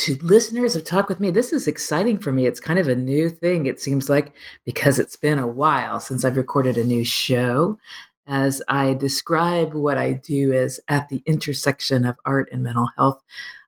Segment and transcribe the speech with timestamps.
[0.00, 1.30] To listeners of Talk With Me.
[1.30, 2.46] This is exciting for me.
[2.46, 4.32] It's kind of a new thing, it seems like,
[4.64, 7.78] because it's been a while since I've recorded a new show.
[8.26, 13.22] As I describe what I do as at the intersection of art and mental health,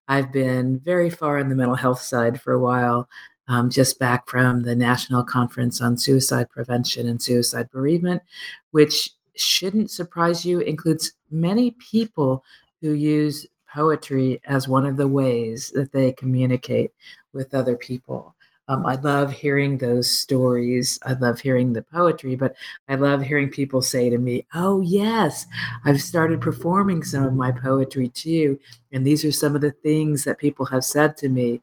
[0.09, 3.11] I've been very far on the mental health side for a while,
[3.49, 8.23] um, just back from the National Conference on Suicide Prevention and Suicide Bereavement,
[8.71, 12.43] which shouldn't surprise you, includes many people
[12.81, 16.93] who use poetry as one of the ways that they communicate
[17.33, 18.35] with other people.
[18.69, 20.99] Um, I love hearing those stories.
[21.05, 22.55] I love hearing the poetry, but
[22.89, 25.47] I love hearing people say to me, Oh, yes,
[25.85, 28.59] I've started performing some of my poetry too.
[28.93, 31.61] And these are some of the things that people have said to me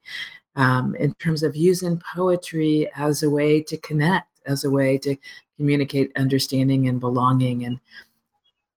[0.56, 5.16] um, in terms of using poetry as a way to connect, as a way to
[5.56, 7.64] communicate understanding and belonging.
[7.64, 7.80] And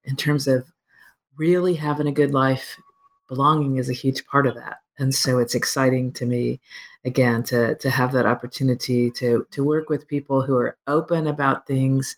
[0.04, 0.64] in terms of
[1.36, 2.78] really having a good life
[3.32, 4.78] belonging is a huge part of that.
[4.98, 6.60] And so it's exciting to me
[7.04, 11.66] again to to have that opportunity to to work with people who are open about
[11.66, 12.16] things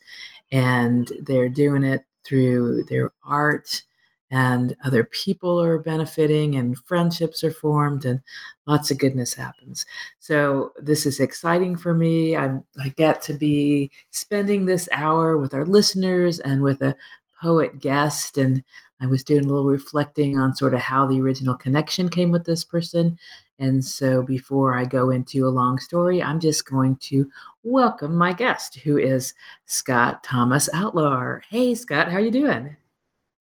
[0.52, 3.82] and they're doing it through their art
[4.30, 8.20] and other people are benefiting and friendships are formed and
[8.66, 9.86] lots of goodness happens.
[10.18, 12.36] So this is exciting for me.
[12.36, 16.96] I'm, i get to be spending this hour with our listeners and with a
[17.40, 18.64] poet guest and
[19.00, 22.44] I was doing a little reflecting on sort of how the original connection came with
[22.44, 23.18] this person.
[23.58, 27.30] And so before I go into a long story, I'm just going to
[27.62, 29.34] welcome my guest, who is
[29.66, 31.42] Scott Thomas Outlar.
[31.48, 32.76] Hey, Scott, how are you doing?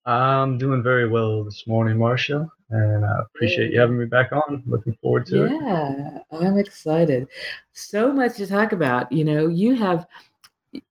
[0.05, 4.61] I'm doing very well this morning, Marcia, and I appreciate you having me back on.
[4.67, 6.23] Looking forward to yeah, it.
[6.31, 7.27] Yeah, I'm excited.
[7.71, 9.11] So much to talk about.
[9.11, 10.05] You know, you have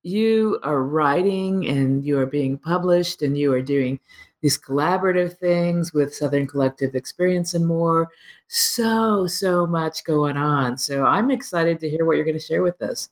[0.03, 3.99] you are writing and you are being published and you are doing
[4.43, 8.11] these collaborative things with Southern Collective Experience and more.
[8.49, 10.77] So, so much going on.
[10.77, 13.09] So I'm excited to hear what you're going to share with us.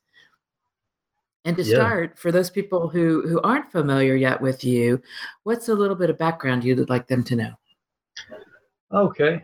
[1.44, 1.76] And to yeah.
[1.76, 5.00] start, for those people who who aren't familiar yet with you,
[5.44, 7.52] what's a little bit of background you'd like them to know?
[8.92, 9.42] Okay.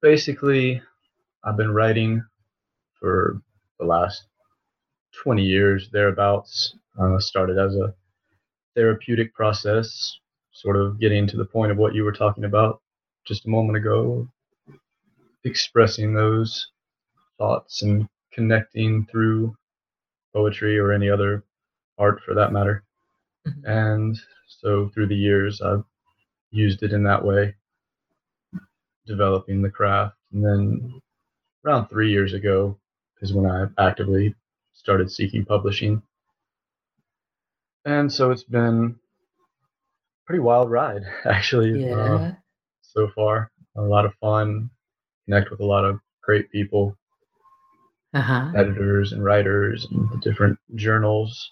[0.00, 0.80] Basically,
[1.42, 2.22] I've been writing
[3.00, 3.40] for
[3.80, 4.26] the last
[5.22, 6.76] 20 years thereabouts.
[7.00, 7.94] Uh, started as a
[8.74, 10.18] therapeutic process
[10.58, 12.80] sort of getting to the point of what you were talking about
[13.24, 14.26] just a moment ago,
[15.44, 16.68] expressing those
[17.38, 19.56] thoughts and connecting through
[20.34, 21.44] poetry or any other
[21.96, 22.82] art for that matter.
[23.46, 23.70] Mm-hmm.
[23.70, 24.18] And
[24.48, 25.84] so through the years, I've
[26.50, 27.54] used it in that way,
[29.06, 30.16] developing the craft.
[30.32, 31.00] And then
[31.64, 32.76] around three years ago
[33.20, 34.34] is when I actively
[34.72, 36.02] started seeking publishing.
[37.84, 38.96] And so it's been
[40.28, 41.84] pretty wild ride, actually.
[41.84, 42.14] Uh, yeah.
[42.14, 42.32] Uh,
[42.82, 44.70] so far, a lot of fun.
[45.24, 46.96] Connect with a lot of great people,
[48.14, 48.52] uh-huh.
[48.54, 51.50] editors and writers, and the different journals.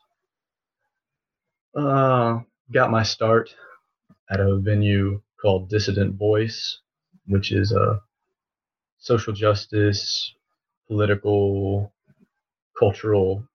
[1.74, 2.40] Uh,
[2.72, 3.54] got my start
[4.30, 6.80] at a venue called Dissident Voice,
[7.26, 8.00] which is a
[8.98, 10.34] social justice,
[10.88, 11.92] political,
[12.78, 13.46] cultural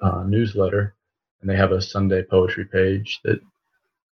[0.00, 0.94] uh, newsletter,
[1.40, 3.40] and they have a Sunday poetry page that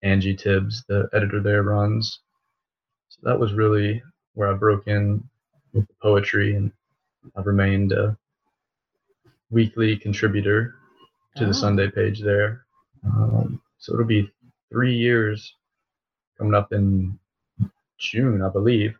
[0.07, 2.21] Angie Tibbs, the editor there, runs.
[3.09, 4.03] So that was really
[4.35, 5.23] where I broke in
[5.73, 6.71] with the poetry, and
[7.37, 8.17] I've remained a
[9.51, 10.77] weekly contributor
[11.37, 11.49] to oh.
[11.49, 12.67] the Sunday page there.
[13.05, 14.31] Um, so it'll be
[14.71, 15.55] three years
[16.39, 17.19] coming up in
[17.99, 18.95] June, I believe.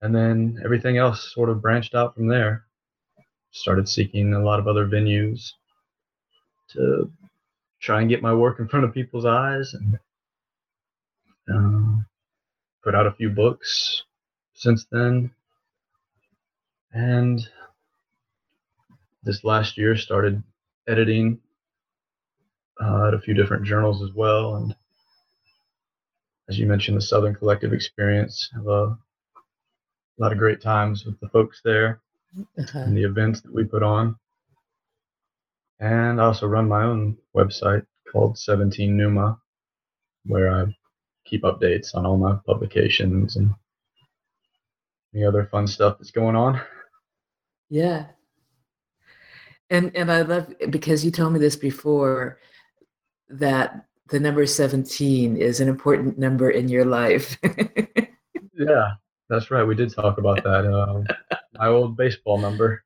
[0.00, 2.64] And then everything else sort of branched out from there.
[3.50, 5.52] Started seeking a lot of other venues
[6.70, 7.10] to
[7.82, 9.98] try and get my work in front of people's eyes and
[11.52, 12.00] uh,
[12.82, 14.04] put out a few books
[14.54, 15.30] since then.
[16.92, 17.40] And
[19.24, 20.42] this last year started
[20.86, 21.40] editing
[22.80, 24.56] uh, at a few different journals as well.
[24.56, 24.74] And
[26.48, 28.96] as you mentioned, the Southern Collective Experience, have a
[30.18, 32.00] lot of great times with the folks there
[32.58, 32.78] uh-huh.
[32.78, 34.16] and the events that we put on.
[35.82, 39.36] And I also run my own website called 17 Numa,
[40.26, 40.66] where I
[41.26, 43.52] keep updates on all my publications and
[45.12, 46.60] any other fun stuff that's going on.
[47.68, 48.06] Yeah.
[49.70, 52.38] And and I love because you told me this before
[53.28, 57.36] that the number 17 is an important number in your life.
[58.54, 58.92] yeah,
[59.28, 59.64] that's right.
[59.64, 60.64] We did talk about that.
[60.64, 62.84] Uh, my old baseball number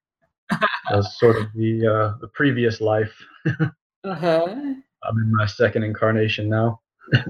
[0.93, 3.15] was sort of the uh, the previous life.
[3.47, 4.47] uh-huh.
[5.05, 6.81] I'm in my second incarnation now.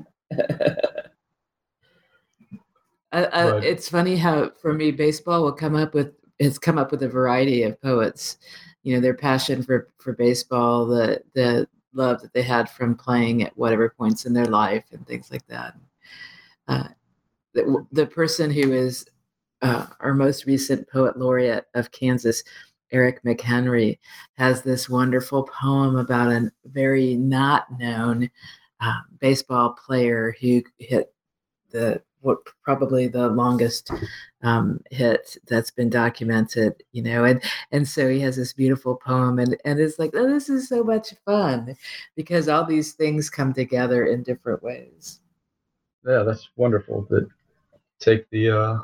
[3.13, 6.91] Uh, uh, it's funny how for me baseball will come up with it's come up
[6.91, 8.37] with a variety of poets.
[8.83, 13.43] You know, their passion for for baseball, the the love that they had from playing
[13.43, 15.75] at whatever points in their life and things like that.
[16.69, 16.89] Uh,
[17.55, 19.07] the, the person who is
[19.63, 22.45] uh, our most recent poet laureate of Kansas,
[22.93, 23.99] Eric McHenry,
[24.35, 28.31] has this wonderful poem about a very not known
[28.81, 31.13] uh, baseball player who hit
[31.71, 33.91] the what probably the longest
[34.43, 39.39] um, hit that's been documented, you know, and and so he has this beautiful poem,
[39.39, 41.77] and and it's like, oh, this is so much fun
[42.17, 45.21] because all these things come together in different ways.
[46.07, 47.07] Yeah, that's wonderful.
[47.11, 47.29] That
[47.99, 48.79] take the, uh,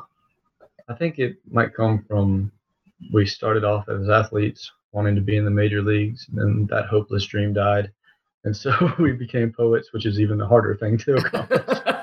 [0.89, 2.51] I think it might come from
[3.13, 6.87] we started off as athletes wanting to be in the major leagues, and then that
[6.87, 7.91] hopeless dream died,
[8.45, 11.79] and so we became poets, which is even the harder thing to accomplish.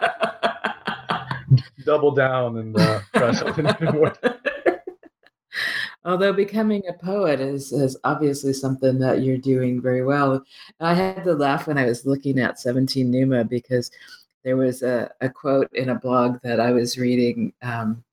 [1.86, 4.14] double down and uh, try something more.
[6.06, 10.44] Although becoming a poet is, is obviously something that you're doing very well.
[10.80, 13.92] I had to laugh when I was looking at 17 Numa because
[14.44, 17.54] there was a, a quote in a blog that I was reading.
[17.62, 18.04] Um,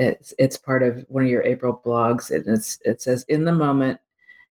[0.00, 3.52] it's it's part of one of your April blogs, and it's it says in the
[3.52, 4.00] moment,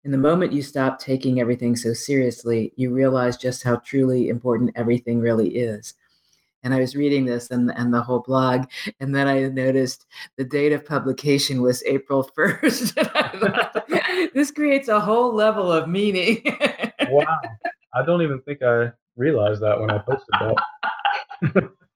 [0.05, 4.73] in the moment you stop taking everything so seriously, you realize just how truly important
[4.77, 5.95] everything really is
[6.63, 8.67] and I was reading this and, and the whole blog,
[9.01, 10.07] and then I noticed
[10.37, 14.33] the date of publication was April 1st.
[14.35, 16.43] this creates a whole level of meaning.
[17.09, 17.41] wow.
[17.95, 21.71] I don't even think I realized that when I posted that.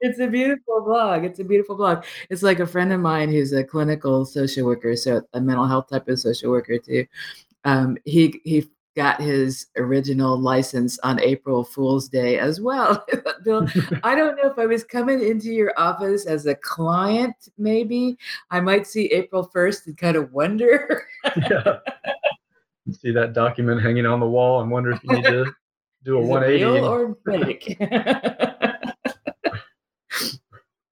[0.00, 1.24] it's a beautiful blog.
[1.24, 2.04] It's a beautiful blog.
[2.28, 5.88] It's like a friend of mine who's a clinical social worker, so a mental health
[5.90, 7.06] type of social worker too.
[7.64, 13.04] Um, he he got his original license on April Fool's Day as well.
[13.44, 13.66] Bill,
[14.02, 18.18] I don't know if I was coming into your office as a client, maybe
[18.50, 21.06] I might see April 1st and kind of wonder.
[21.36, 21.78] yeah.
[22.92, 25.52] See that document hanging on the wall and wonder if you need to
[26.02, 26.64] do a Is 180.
[26.64, 27.76] real or fake?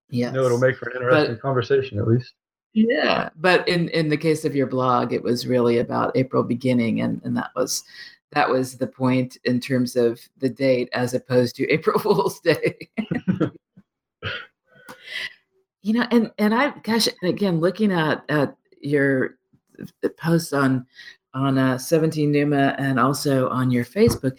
[0.09, 0.33] Yes.
[0.33, 2.33] No, it'll make for an interesting but, conversation at least
[2.73, 7.01] yeah but in in the case of your blog it was really about april beginning
[7.01, 7.83] and and that was
[8.31, 12.77] that was the point in terms of the date as opposed to april fool's day
[15.81, 19.37] you know and and i gosh again looking at at your
[20.17, 20.85] posts on
[21.33, 24.37] on uh, 17 numa and also on your facebook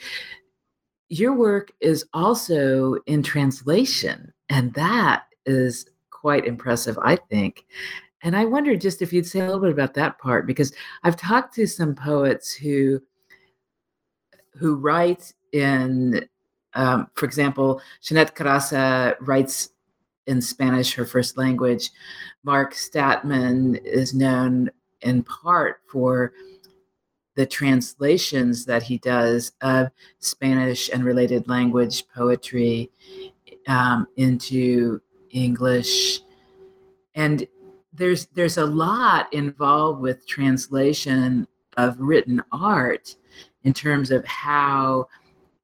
[1.09, 7.65] your work is also in translation and that is quite impressive i think
[8.23, 11.17] and I wonder just if you'd say a little bit about that part because I've
[11.17, 13.01] talked to some poets who
[14.59, 16.29] who write in,
[16.75, 19.71] um, for example, Jeanette Carasa writes
[20.27, 21.91] in Spanish, her first language.
[22.45, 26.33] Mark Statman is known in part for
[27.37, 29.89] the translations that he does of
[30.19, 32.91] Spanish and related language poetry
[33.67, 36.21] um, into English.
[37.15, 37.47] And
[37.93, 41.47] there's there's a lot involved with translation
[41.77, 43.17] of written art
[43.65, 45.09] in terms of how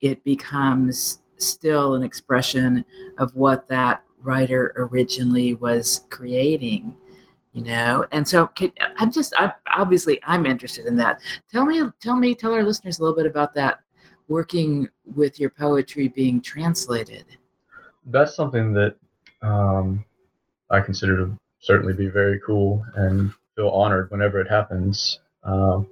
[0.00, 2.84] it becomes still an expression
[3.18, 6.96] of what that writer originally was creating
[7.56, 8.04] you know?
[8.12, 11.22] And so can, i'm just i obviously i'm interested in that.
[11.50, 13.80] Tell me tell me tell our listeners a little bit about that
[14.28, 17.24] working with your poetry being translated.
[18.04, 18.96] That's something that
[19.42, 20.04] um,
[20.70, 25.18] i consider to certainly be very cool and feel honored whenever it happens.
[25.42, 25.88] Um,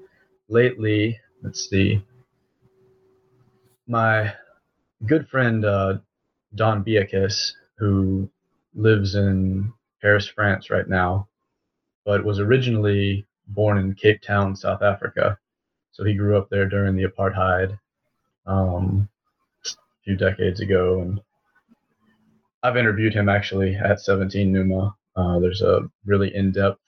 [0.48, 2.04] lately, let's see,
[3.86, 4.32] my
[5.06, 5.98] good friend uh,
[6.54, 8.28] Don Beukes, who
[8.74, 11.28] lives in Paris, France right now,
[12.04, 15.38] but was originally born in Cape Town, South Africa.
[15.92, 17.78] So he grew up there during the apartheid
[18.46, 19.08] um,
[19.64, 19.70] a
[20.04, 21.20] few decades ago, and
[22.64, 26.80] I've interviewed him actually at 17 Numa uh, there's a really in-depth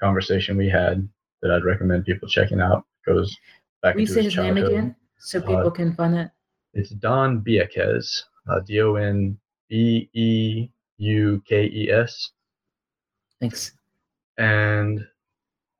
[0.00, 1.08] conversation we had
[1.42, 2.84] that I'd recommend people checking out.
[3.06, 3.36] Goes
[3.82, 4.56] back you say his childhood.
[4.56, 6.30] name again so people uh, can find it?
[6.74, 10.68] It's Don Beukes, uh, D O N B E
[10.98, 12.32] U K E S.
[13.40, 13.72] Thanks.
[14.36, 15.06] And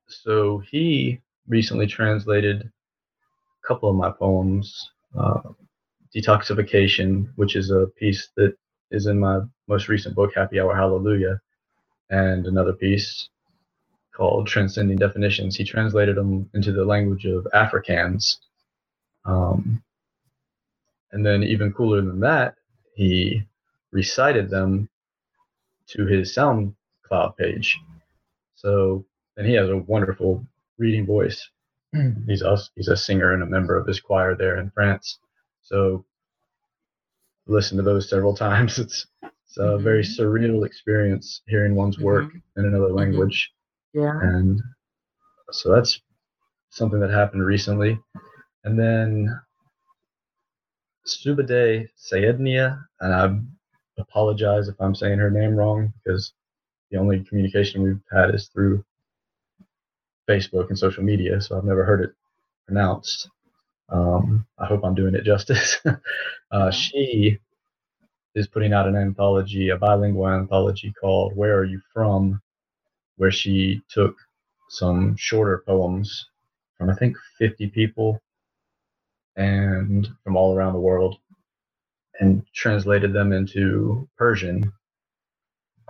[0.06, 5.40] so he recently translated a couple of my poems, uh,
[6.16, 8.56] Detoxification, which is a piece that
[8.90, 11.40] is in my most recent book, Happy Hour Hallelujah
[12.10, 13.28] and another piece
[14.14, 15.56] called Transcending Definitions.
[15.56, 18.38] He translated them into the language of Afrikaans.
[19.24, 19.82] Um,
[21.12, 22.54] and then, even cooler than that,
[22.94, 23.42] he
[23.92, 24.88] recited them
[25.88, 27.78] to his SoundCloud page.
[28.56, 29.04] So,
[29.36, 30.44] and he has a wonderful
[30.78, 31.48] reading voice.
[32.26, 35.18] he's a, he's a singer and a member of his choir there in France.
[35.62, 36.04] So,
[37.48, 38.78] listen to those several times.
[38.88, 39.82] It's it's a mm-hmm.
[39.82, 42.60] very surreal experience hearing one's work mm-hmm.
[42.60, 42.98] in another mm-hmm.
[42.98, 43.50] language.
[43.94, 44.18] Yeah.
[44.20, 44.60] And
[45.52, 46.00] so that's
[46.68, 47.98] something that happened recently.
[48.64, 49.40] And then
[51.06, 56.34] Subade Sayednia, and I apologize if I'm saying her name wrong because
[56.90, 58.84] the only communication we've had is through
[60.28, 62.10] Facebook and social media, so I've never heard it
[62.66, 63.30] pronounced.
[63.90, 65.78] Um, I hope I'm doing it justice.
[66.52, 67.38] uh, she
[68.34, 72.40] is putting out an anthology, a bilingual anthology called Where Are You From?
[73.18, 74.16] where she took
[74.70, 76.28] some shorter poems
[76.78, 78.20] from I think 50 people
[79.36, 81.18] and from all around the world
[82.20, 84.72] and translated them into Persian,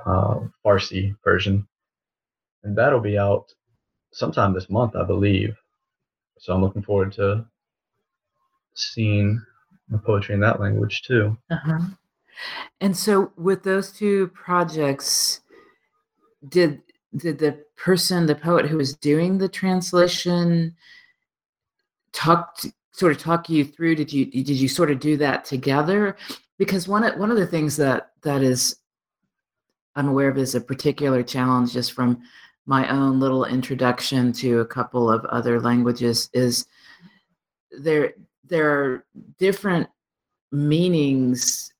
[0.06, 1.66] uh, Farsi Persian.
[2.64, 3.46] And that'll be out
[4.12, 5.56] sometime this month, I believe.
[6.38, 7.46] So I'm looking forward to
[8.78, 9.40] seeing
[9.88, 11.36] the poetry in that language too.
[11.50, 11.80] Uh-huh.
[12.80, 15.40] And so, with those two projects,
[16.48, 16.80] did
[17.16, 20.76] did the person, the poet who was doing the translation,
[22.12, 23.96] talk to, sort of talk you through?
[23.96, 26.16] Did you did you sort of do that together?
[26.58, 28.76] Because one of, one of the things that that is
[29.96, 32.22] I'm aware of is a particular challenge just from
[32.66, 36.66] my own little introduction to a couple of other languages is
[37.72, 38.12] there
[38.48, 39.04] there are
[39.38, 39.88] different
[40.50, 41.72] meanings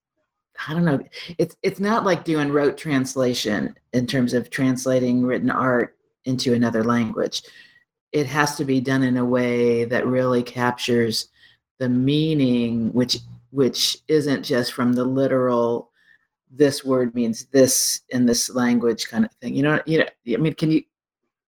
[0.67, 0.99] I don't know.
[1.37, 5.95] It's it's not like doing rote translation in terms of translating written art
[6.25, 7.43] into another language.
[8.11, 11.29] It has to be done in a way that really captures
[11.77, 13.19] the meaning, which
[13.51, 15.91] which isn't just from the literal.
[16.51, 19.55] This word means this in this language, kind of thing.
[19.55, 20.05] You know, you know.
[20.33, 20.83] I mean, can you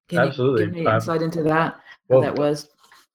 [0.08, 1.80] can absolutely you give me insight into that?
[2.08, 2.70] Well, that was.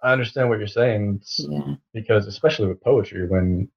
[0.07, 1.23] I understand what you're saying.
[1.39, 1.75] Yeah.
[1.93, 3.69] Because especially with poetry, when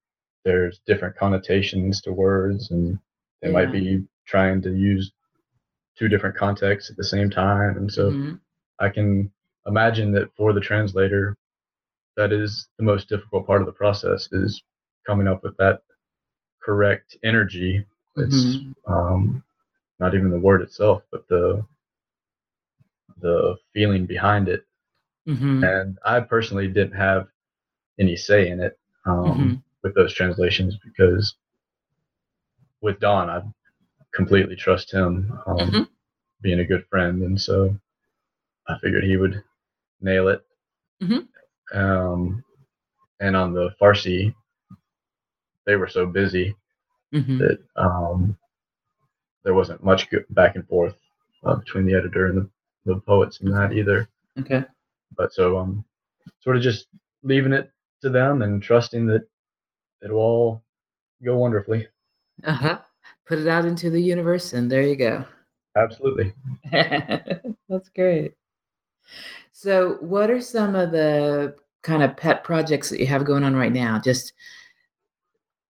[0.44, 2.98] there's different connotations to words and
[3.42, 3.54] they yeah.
[3.54, 5.12] might be trying to use
[5.98, 8.34] two different contexts at the same time and so mm-hmm.
[8.78, 9.30] i can
[9.66, 11.36] imagine that for the translator
[12.16, 14.62] that is the most difficult part of the process is
[15.06, 15.80] coming up with that
[16.62, 17.84] correct energy
[18.16, 18.92] it's mm-hmm.
[18.92, 19.42] um,
[19.98, 21.64] not even the word itself but the
[23.20, 24.64] the feeling behind it
[25.28, 25.64] mm-hmm.
[25.64, 27.26] and i personally didn't have
[27.98, 31.34] any say in it um, mm-hmm with those translations because
[32.80, 33.42] with Don, I
[34.14, 35.82] completely trust him, um, mm-hmm.
[36.40, 37.76] being a good friend, and so
[38.68, 39.42] I figured he would
[40.00, 40.44] nail it.
[41.02, 41.78] Mm-hmm.
[41.78, 42.44] Um,
[43.20, 44.34] and on the Farsi,
[45.66, 46.54] they were so busy
[47.14, 47.38] mm-hmm.
[47.38, 48.36] that um,
[49.44, 50.96] there wasn't much back and forth
[51.44, 54.08] uh, between the editor and the, the poets in that either.
[54.38, 54.64] Okay.
[55.16, 55.84] But so I'm um,
[56.40, 56.86] sort of just
[57.22, 57.70] leaving it
[58.02, 59.22] to them and trusting that
[60.02, 60.62] it'll all
[61.24, 61.86] go wonderfully.
[62.44, 62.78] Uh huh.
[63.26, 65.24] Put it out into the universe, and there you go.
[65.76, 66.32] Absolutely.
[66.72, 68.32] That's great.
[69.52, 73.54] So, what are some of the kind of pet projects that you have going on
[73.54, 74.00] right now?
[74.00, 74.32] Just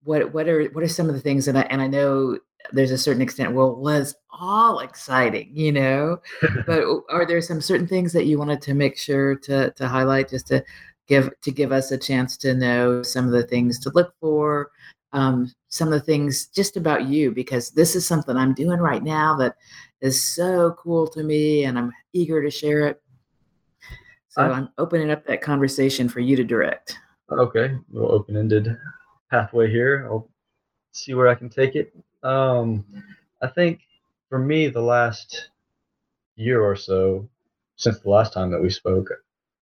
[0.04, 2.38] what what are what are some of the things that I and I know
[2.72, 6.18] there's a certain extent well was all exciting, you know,
[6.66, 10.28] but are there some certain things that you wanted to make sure to to highlight
[10.28, 10.64] just to
[11.06, 14.70] give to give us a chance to know some of the things to look for
[15.12, 17.30] um, some of the things just about you?
[17.30, 19.56] Because this is something i'm doing right now that
[20.00, 23.02] is so cool to me and i'm eager to share it.
[24.28, 26.98] So I, i'm opening up that conversation for you to direct.
[27.30, 28.76] Okay little open-ended
[29.30, 30.06] pathway here.
[30.10, 30.28] I'll
[30.92, 31.92] see where i can take it
[32.24, 32.84] um,
[33.42, 33.80] i think
[34.28, 35.50] for me the last
[36.36, 37.28] year or so
[37.76, 39.08] since the last time that we spoke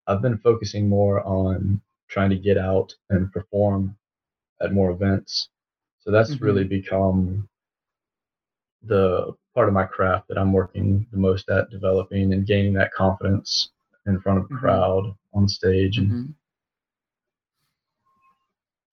[0.08, 3.94] I've been focusing more on trying to get out and perform
[4.62, 5.50] at more events.
[6.00, 6.44] So that's mm-hmm.
[6.44, 7.46] really become
[8.82, 12.92] the part of my craft that I'm working the most at developing and gaining that
[12.92, 13.70] confidence
[14.06, 14.56] in front of a mm-hmm.
[14.56, 15.98] crowd on stage.
[15.98, 16.30] And mm-hmm.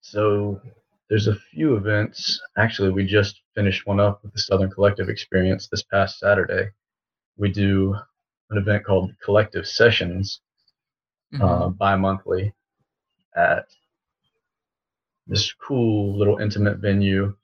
[0.02, 0.60] so
[1.10, 2.42] there's a few events.
[2.58, 6.70] Actually, we just finished one up with the Southern Collective Experience this past Saturday.
[7.38, 7.96] We do
[8.50, 10.42] an event called Collective Sessions,
[11.34, 11.44] mm-hmm.
[11.44, 12.54] uh, bi-monthly
[13.36, 13.66] at
[15.28, 17.36] this cool little intimate venue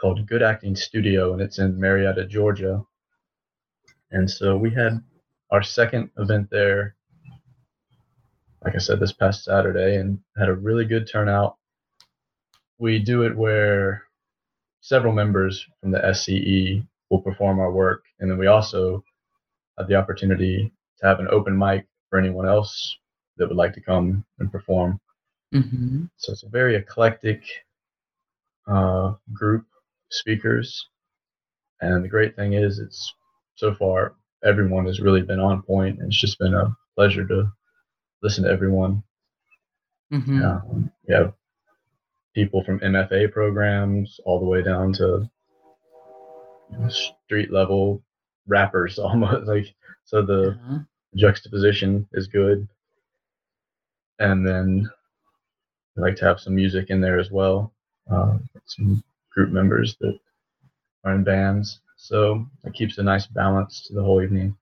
[0.00, 2.82] called Good Acting Studio, and it's in Marietta, Georgia.
[4.10, 5.02] And so we had
[5.50, 6.96] our second event there,
[8.64, 11.56] like I said, this past Saturday, and had a really good turnout.
[12.78, 14.02] We do it where
[14.80, 19.02] several members from the SCE will perform our work, and then we also
[19.78, 22.96] have the opportunity to have an open mic for anyone else
[23.36, 25.00] that would like to come and perform.
[25.54, 26.04] Mm-hmm.
[26.16, 27.42] So it's a very eclectic
[28.66, 30.88] uh, group of speakers,
[31.80, 33.12] and the great thing is, it's
[33.54, 34.14] so far
[34.44, 37.50] everyone has really been on point, and it's just been a pleasure to
[38.22, 39.02] listen to everyone.
[40.12, 40.40] Mm-hmm.
[40.40, 40.60] Yeah,
[41.06, 41.32] we have
[42.36, 45.28] people from MFA programs all the way down to
[46.70, 48.02] you know, street level
[48.46, 49.66] rappers, almost like
[50.04, 50.22] so.
[50.22, 50.78] The Uh-huh.
[51.16, 52.68] juxtaposition is good,
[54.20, 54.90] and then
[55.96, 57.72] I like to have some music in there as well.
[58.10, 59.02] Uh, some
[59.32, 60.18] group members that
[61.04, 64.56] are in bands, so it keeps a nice balance to the whole evening.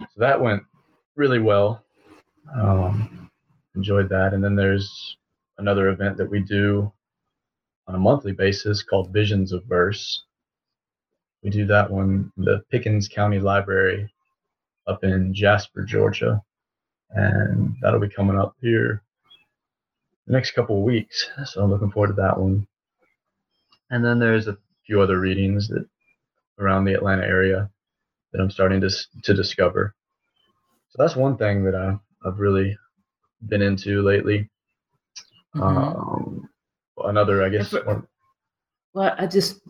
[0.00, 0.62] So that went
[1.16, 1.84] really well.
[2.54, 3.30] Um,
[3.76, 5.16] enjoyed that, and then there's
[5.58, 6.92] another event that we do
[7.86, 10.24] on a monthly basis called Visions of Verse.
[11.42, 14.12] We do that one in the Pickens County Library
[14.86, 16.42] up in Jasper, Georgia,
[17.10, 19.02] and that'll be coming up here
[20.26, 21.28] the next couple of weeks.
[21.44, 22.66] So I'm looking forward to that one.
[23.90, 24.56] And then there's a
[24.86, 25.86] few other readings that
[26.58, 27.70] around the Atlanta area
[28.32, 28.90] that I'm starting to
[29.22, 29.94] to discover.
[30.90, 32.76] So that's one thing that I, I've really
[33.48, 34.48] been into lately.
[35.54, 35.62] Mhm.
[35.62, 36.48] Um,
[37.04, 38.08] another, I guess, for- one-
[38.92, 39.60] Well, I just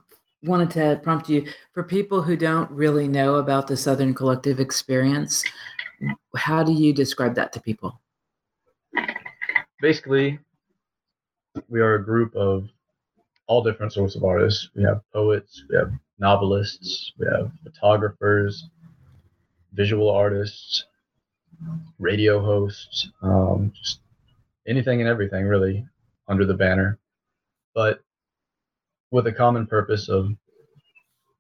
[0.43, 5.43] wanted to prompt you for people who don't really know about the Southern Collective experience.
[6.37, 8.01] How do you describe that to people?
[9.81, 10.39] basically,
[11.69, 12.71] we are a group of
[13.49, 14.71] all different sorts of artists.
[14.75, 18.71] We have poets, we have novelists, we have photographers,
[19.73, 20.87] visual artists,
[21.99, 24.01] radio hosts, um, just
[24.67, 25.85] anything and everything really
[26.29, 26.99] under the banner,
[27.75, 28.01] but
[29.11, 30.31] with a common purpose of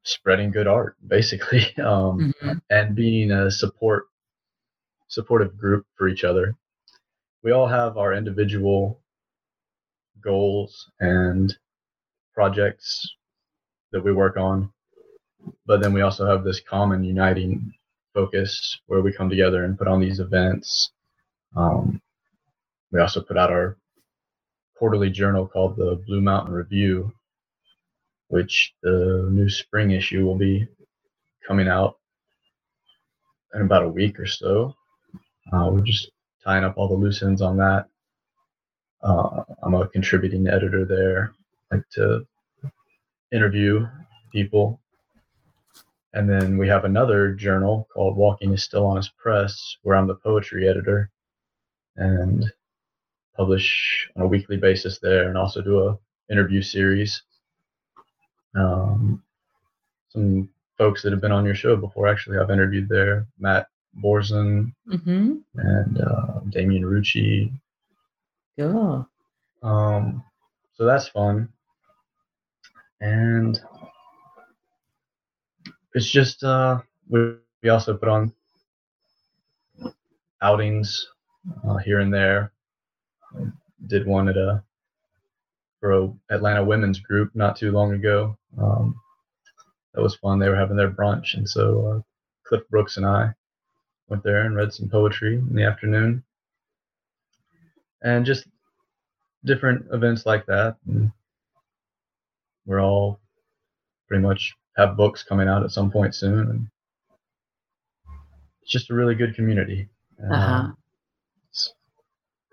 [0.02, 2.60] spreading good art, basically, um, Mhm.
[2.70, 4.06] and being a support
[5.08, 6.54] supportive group for each other.
[7.42, 9.00] We all have our individual
[10.20, 11.56] goals and
[12.34, 13.06] projects
[13.92, 14.72] that we work on,
[15.66, 17.72] but then we also have this common uniting
[18.12, 20.90] focus where we come together and put on these events.
[21.54, 22.00] Um,
[22.94, 23.76] we also put out our
[24.76, 27.12] quarterly journal called the Blue Mountain Review,
[28.28, 30.68] which the new spring issue will be
[31.44, 31.96] coming out
[33.52, 34.76] in about a week or so.
[35.52, 36.12] Uh, we're just
[36.44, 37.87] tying up all the loose ends on that.
[39.02, 41.33] Uh, I'm a contributing editor there.
[41.72, 42.24] I like to
[43.33, 43.88] interview
[44.33, 44.80] people.
[46.12, 50.14] And then we have another journal called Walking is Still Honest Press, where I'm the
[50.14, 51.11] poetry editor
[51.96, 52.52] and
[53.37, 55.99] publish on a weekly basis there and also do a
[56.31, 57.23] interview series.
[58.57, 59.23] Um,
[60.11, 63.27] some folks that have been on your show before actually I've interviewed there.
[63.38, 63.68] Matt
[64.03, 65.42] Borczon Mhm.
[65.57, 67.53] and uh, Damien Rucci.
[68.59, 69.09] Cool.
[69.62, 70.23] Um,
[70.75, 71.49] so that's fun.
[73.01, 73.61] And
[75.94, 78.33] it's just uh, we, we also put on
[80.42, 81.09] outings
[81.66, 82.53] uh, here and there.
[83.87, 84.62] Did one at a
[85.81, 88.37] for a Atlanta women's group not too long ago.
[88.59, 88.99] Um,
[89.92, 90.38] that was fun.
[90.38, 92.01] They were having their brunch, and so uh,
[92.47, 93.35] Cliff Brooks and I
[94.09, 96.25] went there and read some poetry in the afternoon,
[98.03, 98.47] and just
[99.44, 100.77] different events like that.
[100.88, 101.12] And
[102.64, 103.20] we're all
[104.09, 106.66] pretty much have books coming out at some point soon, and
[108.62, 109.88] it's just a really good community.
[110.18, 110.70] Uh-huh.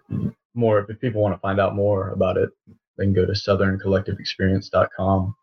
[0.10, 2.50] Um, more if people want to find out more about it,
[2.98, 5.36] they can go to southerncollectiveexperience.com.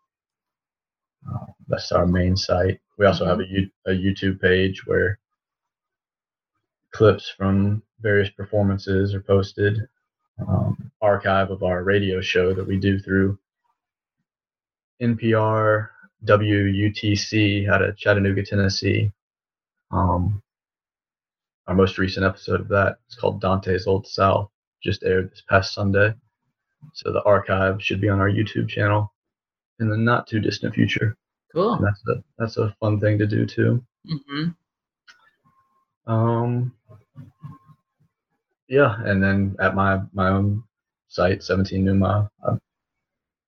[1.29, 2.79] Uh, that's our main site.
[2.97, 3.43] We also have a,
[3.85, 5.19] a YouTube page where
[6.93, 9.87] clips from various performances are posted.
[10.47, 13.37] Um, archive of our radio show that we do through
[15.01, 15.89] NPR
[16.25, 19.11] WUTC out of Chattanooga, Tennessee.
[19.91, 20.41] Um,
[21.67, 24.49] our most recent episode of that is called Dante's Old South,
[24.81, 26.13] just aired this past Sunday.
[26.93, 29.13] So the archive should be on our YouTube channel
[29.79, 31.15] in the not too distant future.
[31.53, 31.73] Cool.
[31.73, 33.83] And that's a that's a fun thing to do too.
[34.07, 34.49] hmm
[36.07, 36.73] Um,
[38.67, 40.63] yeah, and then at my my own
[41.07, 42.57] site, 17 Numa, I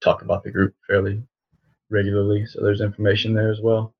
[0.01, 1.21] talk about the group fairly
[1.89, 3.93] regularly, so there's information there as well.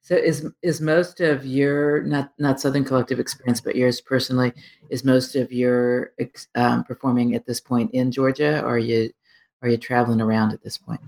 [0.00, 4.52] So is is most of your not not Southern Collective experience, but yours personally,
[4.90, 6.12] is most of your
[6.54, 9.10] um, performing at this point in Georgia, or are you
[9.62, 11.00] are you traveling around at this point?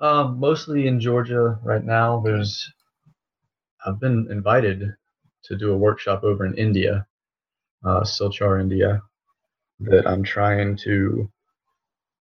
[0.00, 2.20] Um, mostly in Georgia right now.
[2.20, 2.72] There's,
[3.84, 4.94] I've been invited
[5.44, 7.06] to do a workshop over in India,
[7.84, 9.02] uh, Silchar, India,
[9.80, 11.28] that I'm trying to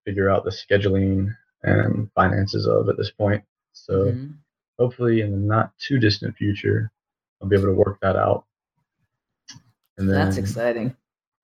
[0.04, 3.44] figure out the scheduling and finances of at this point.
[3.72, 4.34] So Mhm.
[4.82, 6.90] Hopefully in the not too distant future,
[7.40, 8.44] I'll be able to work that out.
[9.96, 10.96] And then, That's exciting.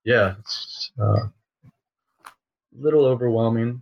[0.03, 1.27] yeah, it's uh,
[2.25, 2.29] a
[2.77, 3.81] little overwhelming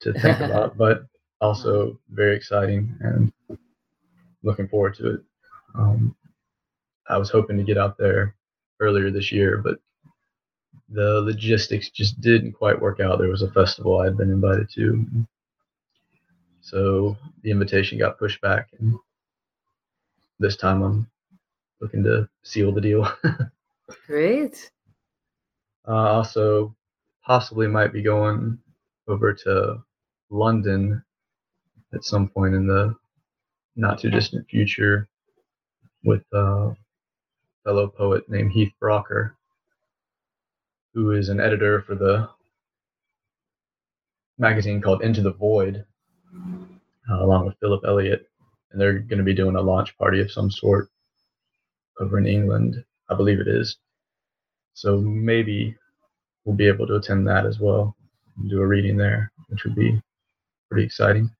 [0.00, 1.06] to think about, but
[1.40, 3.32] also very exciting and
[4.42, 5.20] looking forward to it.
[5.76, 6.16] Um,
[7.08, 8.34] I was hoping to get out there
[8.80, 9.78] earlier this year, but
[10.88, 13.20] the logistics just didn't quite work out.
[13.20, 15.06] There was a festival I had been invited to,
[16.66, 18.98] so the invitation got pushed back, and
[20.40, 21.06] this time I'm
[21.80, 23.08] looking to seal the deal.
[24.08, 24.72] Great.
[25.86, 26.74] Uh, also,
[27.24, 28.58] possibly might be going
[29.06, 29.76] over to
[30.28, 31.04] London
[31.94, 32.96] at some point in the
[33.76, 35.08] not too distant future
[36.02, 36.74] with a
[37.62, 39.36] fellow poet named Heath Brougher,
[40.94, 42.28] who is an editor for the
[44.36, 45.84] magazine called Into the Void,
[47.10, 48.28] uh, along with Philip Elliott.
[48.70, 50.88] And they're going to be doing a launch party of some sort
[52.00, 53.76] over in England, I believe it is.
[54.74, 55.74] So maybe
[56.44, 57.96] we'll be able to attend that as well
[58.36, 60.00] and do a reading there, which would be
[60.70, 61.30] pretty exciting.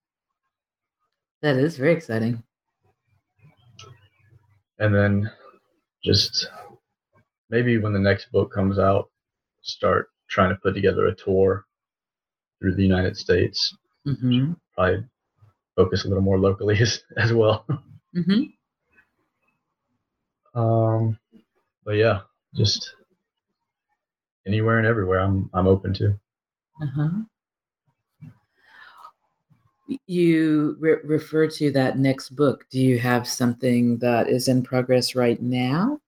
[1.43, 2.43] That is very exciting.
[4.79, 5.31] And then
[6.05, 6.49] just
[7.51, 9.11] maybe when the next book comes out,
[9.63, 11.65] start trying to put together a tour
[12.61, 13.77] through the United States.
[14.07, 15.05] Hmm Probably
[15.75, 17.67] focus a little more locally as, as well.
[18.15, 18.45] hmm
[20.55, 21.19] Um,
[21.85, 22.21] but yeah,
[22.55, 22.95] just
[24.47, 26.19] anywhere and everywhere I'm I'm open to.
[26.83, 27.11] Uh-huh.
[30.07, 32.65] You re- refer to that next book.
[32.71, 36.01] Do you have something that is in progress right now?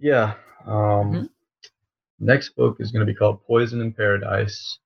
[0.00, 0.34] Yeah.
[0.66, 1.28] Um, Mhm.
[2.20, 4.78] Next book is going to be called Poison in Paradise,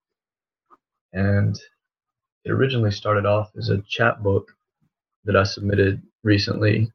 [1.14, 1.58] and
[2.44, 4.52] it originally started off as a chapbook
[5.24, 6.90] that I submitted recently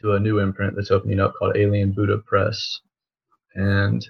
[0.00, 2.80] to a new imprint that's opening up called Alien Buddha Press,
[3.54, 4.06] and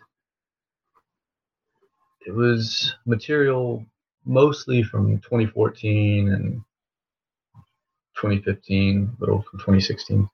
[2.26, 3.84] it was material
[4.24, 6.62] mostly from 2014 and
[8.16, 10.28] 2015, little from 2016,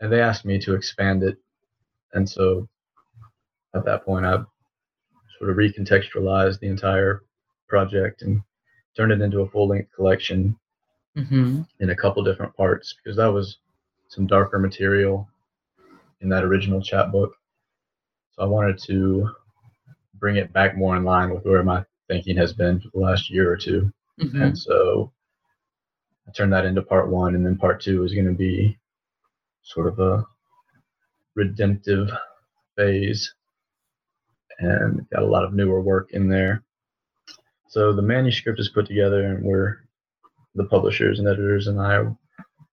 [0.00, 1.36] and they asked me to expand it,
[2.14, 2.68] and so
[3.74, 4.38] at that point I
[5.38, 7.22] sort of recontextualized the entire
[7.68, 8.42] project and
[8.96, 10.56] turned it into a full-length collection
[11.14, 13.58] hmm in a couple different parts because that was
[14.08, 15.28] some darker material
[16.20, 17.34] in that original chapbook.
[18.32, 19.30] So I wanted to
[20.14, 23.30] bring it back more in line with where my thinking has been for the last
[23.30, 25.12] year or 2 hmm And so
[26.28, 28.76] I turned that into part one, and then part two is going to be
[29.62, 30.26] sort of a
[31.34, 32.10] redemptive
[32.76, 33.34] phase
[34.58, 36.62] and got a lot of newer work in there.
[37.68, 39.78] So the manuscript is put together, and we're
[40.54, 42.16] the publishers and editors and I are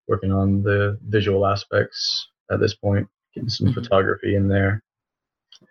[0.08, 3.74] working on the visual aspects at this point, getting some Mhm.
[3.74, 4.84] photography in there,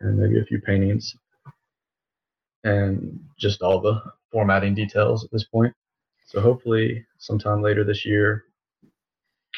[0.01, 1.17] and maybe a few paintings,
[2.65, 5.75] and just all the formatting details at this point.
[6.27, 8.45] So hopefully, sometime later this year,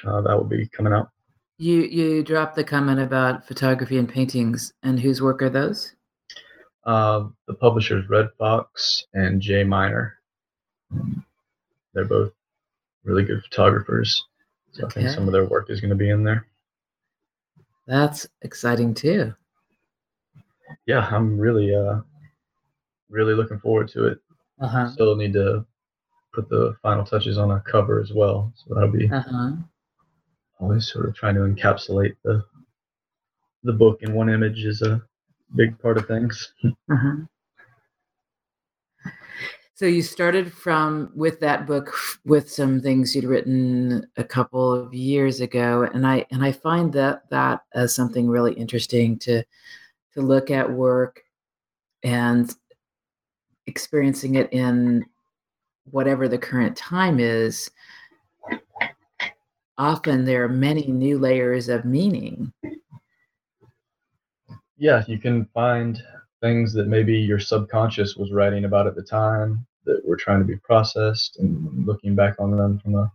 [0.05, 1.11] uh, that will be coming out.
[1.57, 5.95] You you dropped the comment about photography and paintings, and whose work are those?
[6.87, 10.19] Uh, the publishers Red Fox and Jay Miner.
[11.95, 12.33] They're both
[13.05, 14.25] really good photographers.
[14.73, 16.47] So I think some of their work is going to be in there.
[17.87, 19.35] That's exciting too.
[20.87, 22.01] Yeah, I'm really, uh,
[23.09, 24.19] really looking forward to it.
[24.61, 24.91] Uh-huh.
[24.91, 25.65] Still need to
[26.33, 28.53] put the final touches on a cover as well.
[28.57, 29.53] So that'll be Uh-huh.
[30.61, 32.45] always sort of trying to encapsulate the
[33.63, 35.01] the book in one image is a
[35.55, 36.53] big part of things.
[36.65, 37.13] Uh-huh.
[39.77, 41.93] So you started from with that book
[42.25, 46.93] with some things you'd written a couple of years ago, and I and I find
[46.93, 49.43] that that as something really interesting to
[50.15, 51.23] to look at work
[52.05, 52.55] and
[53.67, 55.05] experiencing it in
[55.91, 57.71] whatever the current time is.
[59.77, 62.53] Often there are many new layers of meaning.
[64.77, 66.03] Yeah, you can find
[66.41, 70.45] things that maybe your subconscious was writing about at the time that were trying to
[70.45, 73.13] be processed and looking back on them from a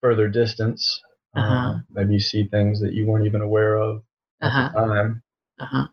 [0.00, 1.00] further distance.
[1.34, 1.54] Uh-huh.
[1.54, 4.02] Uh, maybe you see things that you weren't even aware of
[4.40, 4.68] at Uh-huh.
[4.72, 5.22] the time.
[5.60, 5.86] Uh-huh.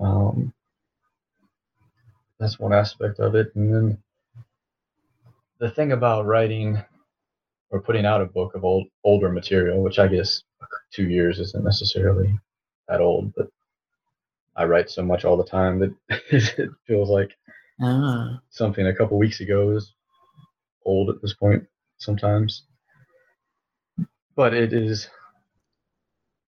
[0.00, 0.52] Um,
[2.38, 3.54] that's one aspect of it.
[3.54, 3.98] And then
[5.58, 6.82] the thing about writing
[7.70, 10.42] or putting out a book of old older material, which I guess
[10.92, 12.38] two years isn't necessarily
[12.88, 13.48] that old, but
[14.56, 15.94] I write so much all the time that
[16.30, 17.36] it feels like
[17.80, 18.40] ah.
[18.50, 19.94] something a couple weeks ago is
[20.84, 21.64] old at this point
[21.98, 22.64] sometimes.
[24.34, 25.08] But it is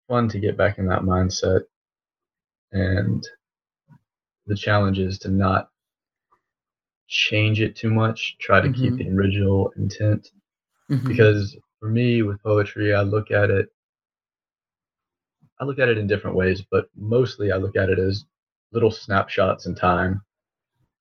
[0.08, 1.62] fun to get back in that mindset
[2.72, 3.28] and
[4.48, 5.70] the challenge is to not
[7.08, 8.82] change it too much try to mm-hmm.
[8.82, 10.30] keep the original intent
[10.90, 11.08] mm-hmm.
[11.08, 13.70] because for me with poetry i look at it
[15.60, 18.26] i look at it in different ways but mostly i look at it as
[18.72, 20.22] little snapshots in time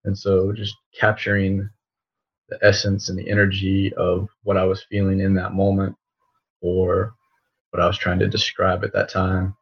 [0.05, 1.69] and so just capturing
[2.49, 5.95] the essence and the energy of what i was feeling in that moment
[6.61, 7.15] or
[7.71, 9.55] what i was trying to describe at that time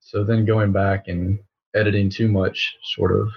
[0.00, 1.38] so then going back and
[1.74, 3.30] editing too much sort of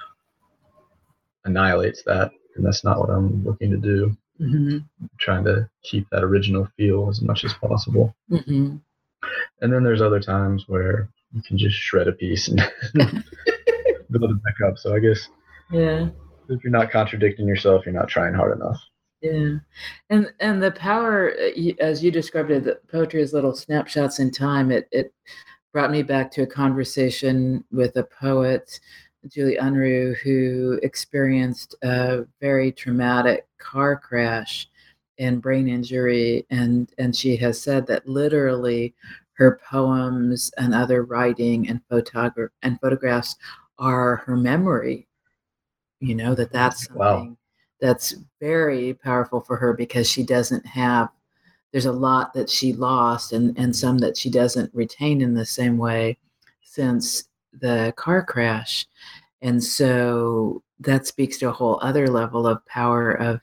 [1.45, 4.15] annihilates that, and that's not what I'm looking to do.
[4.41, 4.79] Mm-hmm.
[5.17, 8.13] trying to keep that original feel as much as possible.
[8.29, 8.75] Mm-hmm.
[9.61, 12.59] And then there's other times where you can just shred a piece and
[12.93, 14.77] build it back up.
[14.77, 15.27] So I guess
[15.71, 16.09] yeah,
[16.49, 18.79] if you're not contradicting yourself, you're not trying hard enough.
[19.21, 19.55] Yeah,
[20.09, 24.31] and and the power, uh, as you described it, the poetry is little snapshots in
[24.31, 24.71] time.
[24.71, 25.13] It it
[25.73, 28.79] brought me back to a conversation with a poet,
[29.27, 34.69] Julie Unruh, who experienced a very traumatic car crash
[35.19, 36.45] and brain injury.
[36.49, 38.93] And, and she has said that literally
[39.33, 43.35] her poems and other writing and, photogra- and photographs
[43.77, 45.07] are her memory.
[45.99, 47.37] You know, that that's something wow.
[47.79, 51.09] that's very powerful for her because she doesn't have
[51.71, 55.45] there's a lot that she lost and, and some that she doesn't retain in the
[55.45, 56.17] same way
[56.61, 58.87] since the car crash.
[59.41, 63.41] And so that speaks to a whole other level of power of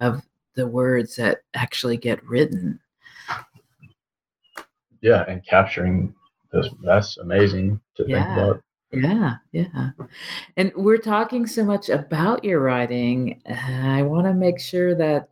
[0.00, 0.22] of
[0.54, 2.80] the words that actually get written.
[5.00, 6.14] Yeah, and capturing
[6.52, 8.24] this that's amazing to yeah.
[8.24, 8.62] think about.
[8.92, 9.90] Yeah, yeah.
[10.56, 13.42] And we're talking so much about your writing.
[13.46, 15.28] I want to make sure that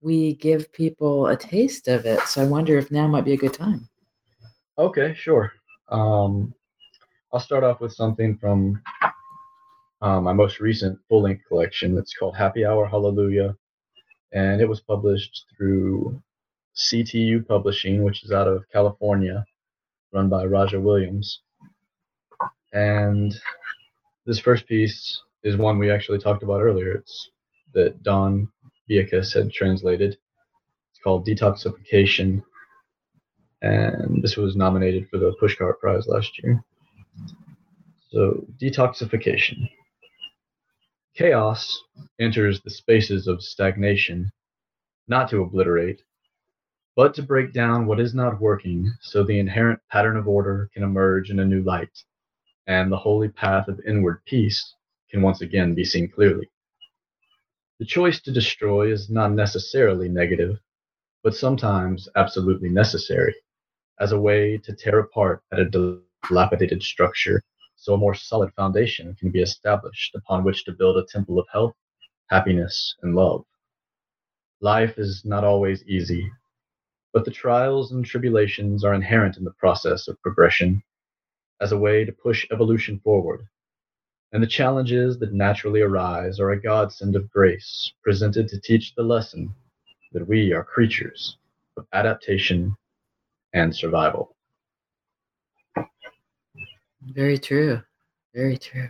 [0.00, 2.20] we give people a taste of it.
[2.22, 3.88] So I wonder if now might be a good time.
[4.78, 5.52] Okay, sure.
[5.90, 6.54] Um,
[7.32, 8.82] I'll start off with something from
[10.00, 11.96] uh, my most recent full length collection.
[11.96, 13.56] It's called Happy Hour Hallelujah,
[14.32, 16.20] and it was published through
[16.76, 19.44] CTU Publishing, which is out of California,
[20.12, 21.40] run by Raja Williams.
[22.72, 23.34] And
[24.24, 26.92] this first piece is one we actually talked about earlier.
[26.92, 27.30] It's
[27.74, 28.48] that Don
[28.88, 30.16] Beukes had translated.
[30.90, 32.42] It's called Detoxification,
[33.60, 36.62] and this was nominated for the Pushcart Prize last year.
[38.10, 39.70] So, detoxification.
[41.14, 41.78] Chaos
[42.18, 44.32] enters the spaces of stagnation,
[45.06, 46.00] not to obliterate,
[46.96, 50.82] but to break down what is not working so the inherent pattern of order can
[50.82, 52.02] emerge in a new light,
[52.66, 54.74] and the holy path of inward peace
[55.10, 56.50] can once again be seen clearly.
[57.78, 60.60] The choice to destroy is not necessarily negative,
[61.22, 63.34] but sometimes absolutely necessary,
[64.00, 65.98] as a way to tear apart at a
[66.30, 67.42] dilapidated structure
[67.82, 71.46] so a more solid foundation can be established upon which to build a temple of
[71.52, 71.74] health,
[72.30, 73.44] happiness, and love.
[74.60, 76.30] Life is not always easy,
[77.12, 80.82] but the trials and tribulations are inherent in the process of progression
[81.60, 83.46] as a way to push evolution forward
[84.32, 89.02] and the challenges that naturally arise are a godsend of grace presented to teach the
[89.02, 89.54] lesson
[90.12, 91.36] that we are creatures
[91.76, 92.74] of adaptation
[93.52, 94.34] and survival.
[97.06, 97.82] Very true.
[98.34, 98.88] Very true.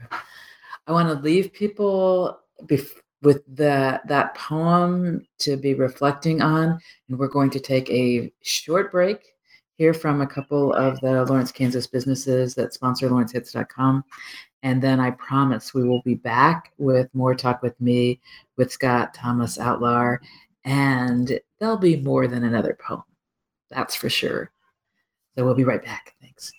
[0.87, 7.19] I want to leave people bef- with the, that poem to be reflecting on, and
[7.19, 9.21] we're going to take a short break.
[9.77, 14.05] Hear from a couple of the Lawrence, Kansas businesses that sponsor lawrencehits.com
[14.63, 18.21] and then I promise we will be back with more talk with me,
[18.57, 20.19] with Scott Thomas Outlar,
[20.65, 23.03] and there'll be more than another poem.
[23.71, 24.53] That's for sure.
[25.37, 26.15] So we'll be right back.
[26.21, 26.53] Thanks.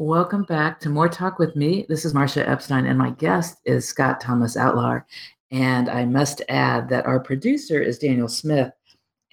[0.00, 1.84] Welcome back to More Talk with Me.
[1.88, 5.02] This is Marcia Epstein, and my guest is Scott Thomas Outlar.
[5.50, 8.70] And I must add that our producer is Daniel Smith.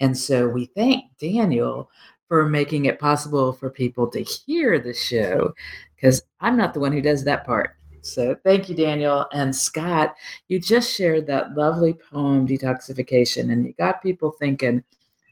[0.00, 1.88] And so we thank Daniel
[2.26, 5.54] for making it possible for people to hear the show
[5.94, 7.76] because I'm not the one who does that part.
[8.00, 9.26] So thank you, Daniel.
[9.32, 10.16] And Scott,
[10.48, 14.82] you just shared that lovely poem, Detoxification, and you got people thinking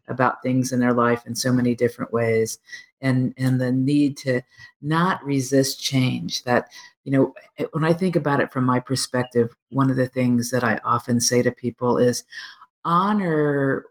[0.06, 2.58] about things in their life in so many different ways
[3.04, 4.40] and and the need to
[4.82, 6.68] not resist change that
[7.04, 10.50] you know, eh, when I think about it from my perspective, one of the things
[10.50, 12.24] that I often say to people is
[12.84, 13.84] honor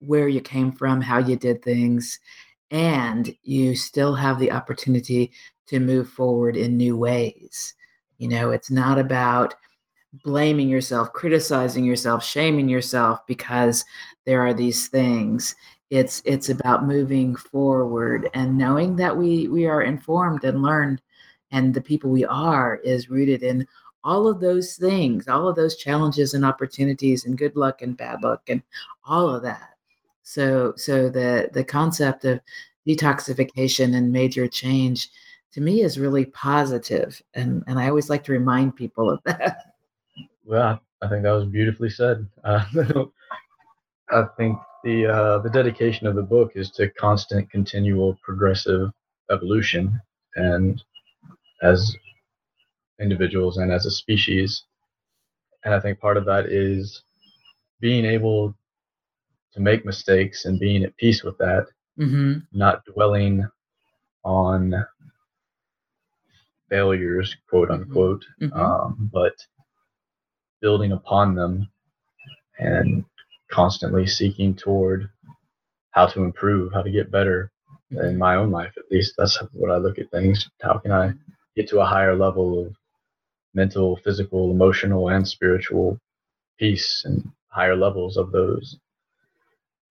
[0.00, 2.18] where you came from, how you did things,
[2.70, 5.30] and you still have the opportunity
[5.66, 7.74] to move forward in new ways.
[8.16, 9.54] You know, it's not about
[10.24, 13.84] blaming yourself, criticizing yourself, shaming yourself because
[14.24, 15.54] there are these things.
[15.90, 21.00] It's it's about moving forward and knowing that we we are informed and learned
[21.50, 23.66] and the people we are is rooted in
[24.04, 28.22] all of those things, all of those challenges and opportunities and good luck and bad
[28.22, 28.62] luck and
[29.04, 29.70] all of that.
[30.22, 32.40] So so the the concept of
[32.86, 35.10] detoxification and major change
[35.52, 39.74] to me is really positive and and I always like to remind people of that.
[40.44, 42.26] Well, I think that was beautifully said.
[42.44, 42.64] Uh,
[44.10, 48.90] I think the uh, the dedication of the book is to constant, continual, progressive
[49.30, 50.00] evolution,
[50.36, 50.82] and
[51.62, 51.96] as
[53.00, 54.64] individuals and as a species.
[55.64, 57.02] And I think part of that is
[57.80, 58.54] being able
[59.52, 61.66] to make mistakes and being at peace with that,
[61.98, 62.38] mm-hmm.
[62.52, 63.46] not dwelling
[64.24, 64.74] on
[66.68, 67.82] failures, quote mm-hmm.
[67.82, 68.58] unquote, mm-hmm.
[68.58, 69.34] um, but
[70.60, 71.68] building upon them
[72.58, 73.04] and
[73.50, 75.08] constantly seeking toward
[75.90, 77.50] how to improve, how to get better
[77.90, 78.72] in my own life.
[78.76, 80.48] At least that's what I look at things.
[80.60, 81.12] How can I
[81.56, 82.76] get to a higher level of
[83.54, 85.98] mental, physical, emotional, and spiritual
[86.58, 88.78] peace and higher levels of those.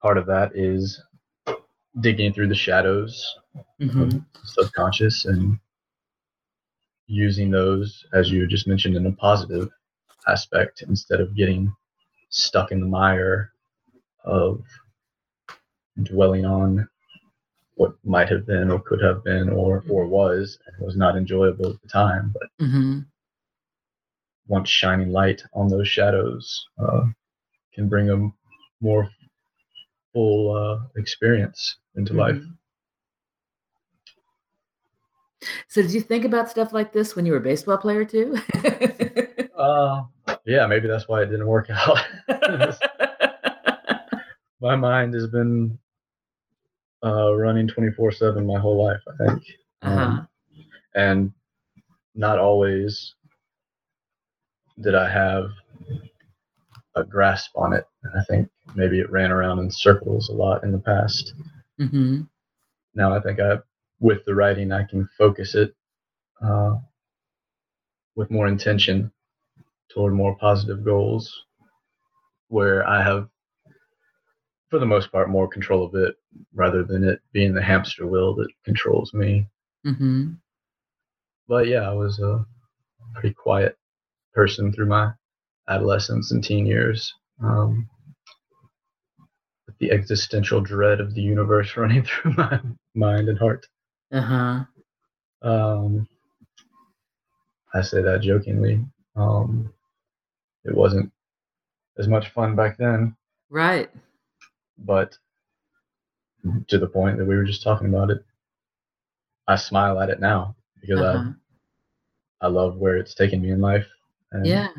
[0.01, 1.01] Part of that is
[1.99, 3.35] digging through the shadows
[3.81, 4.03] mm-hmm.
[4.03, 5.59] of subconscious and
[7.07, 9.69] using those, as you just mentioned, in a positive
[10.27, 11.73] aspect instead of getting
[12.29, 13.51] stuck in the mire
[14.23, 14.61] of
[16.03, 16.87] dwelling on
[17.75, 21.69] what might have been or could have been or or was and was not enjoyable
[21.69, 22.99] at the time but mm-hmm.
[24.47, 27.03] once shining light on those shadows uh,
[27.73, 28.29] can bring a
[28.81, 29.09] more
[30.13, 32.19] full uh, experience into mm-hmm.
[32.21, 32.41] life
[35.67, 38.35] so did you think about stuff like this when you were a baseball player too
[39.57, 40.01] uh,
[40.47, 41.99] yeah maybe that's why it didn't work out
[44.61, 45.77] my mind has been
[47.03, 49.43] uh, running 24 7 my whole life, I think.
[49.81, 49.99] Uh-huh.
[49.99, 50.27] Um,
[50.95, 51.31] and
[52.15, 53.13] not always
[54.81, 55.49] did I have
[56.95, 57.85] a grasp on it.
[58.03, 61.33] And I think maybe it ran around in circles a lot in the past.
[61.79, 62.21] Mm-hmm.
[62.95, 63.57] Now I think I,
[63.99, 65.75] with the writing, I can focus it
[66.43, 66.75] uh,
[68.15, 69.11] with more intention
[69.97, 71.45] toward more positive goals
[72.49, 73.27] where I have
[74.69, 76.15] for the most part, more control of it
[76.53, 79.47] rather than it being the hamster wheel that controls me.
[79.85, 80.33] Mm-hmm.
[81.47, 82.45] But yeah, I was a
[83.15, 83.75] pretty quiet
[84.33, 85.13] person through my
[85.67, 87.11] adolescence and teen years.
[87.41, 87.89] Um,
[89.65, 92.59] with the existential dread of the universe running through my
[92.93, 93.65] mind and heart.
[94.11, 94.63] Uh huh.
[95.41, 96.07] Um,
[97.73, 98.85] I say that jokingly.
[99.15, 99.73] Um,
[100.67, 101.11] it wasn't
[101.97, 103.15] as much fun back then.
[103.49, 103.89] Right
[104.77, 105.17] but
[106.67, 108.23] to the point that we were just talking about it,
[109.47, 111.31] I smile at it now because uh-huh.
[112.41, 113.87] I I love where it's taken me in life.
[114.31, 114.69] And yeah.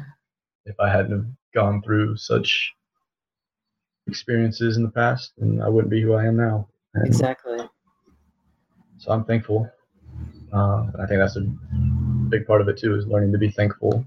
[0.64, 2.72] If I hadn't have gone through such
[4.06, 6.68] experiences in the past, then I wouldn't be who I am now.
[6.94, 7.58] And exactly.
[8.98, 9.68] So I'm thankful.
[10.52, 11.40] Uh, I think that's a
[12.28, 14.04] big part of it too, is learning to be thankful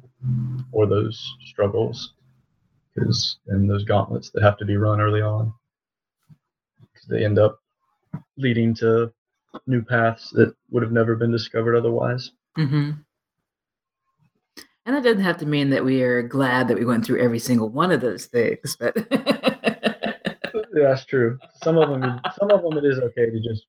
[0.72, 2.14] for those struggles,
[2.94, 5.54] because and those gauntlets that have to be run early on
[7.12, 7.60] they end up
[8.38, 9.12] leading to
[9.68, 12.32] new paths that would have never been discovered otherwise.
[12.58, 12.92] Mm-hmm.
[14.86, 17.38] And that doesn't have to mean that we are glad that we went through every
[17.38, 21.38] single one of those things, but yeah, that's true.
[21.62, 23.66] Some of them, some of them, it is okay to just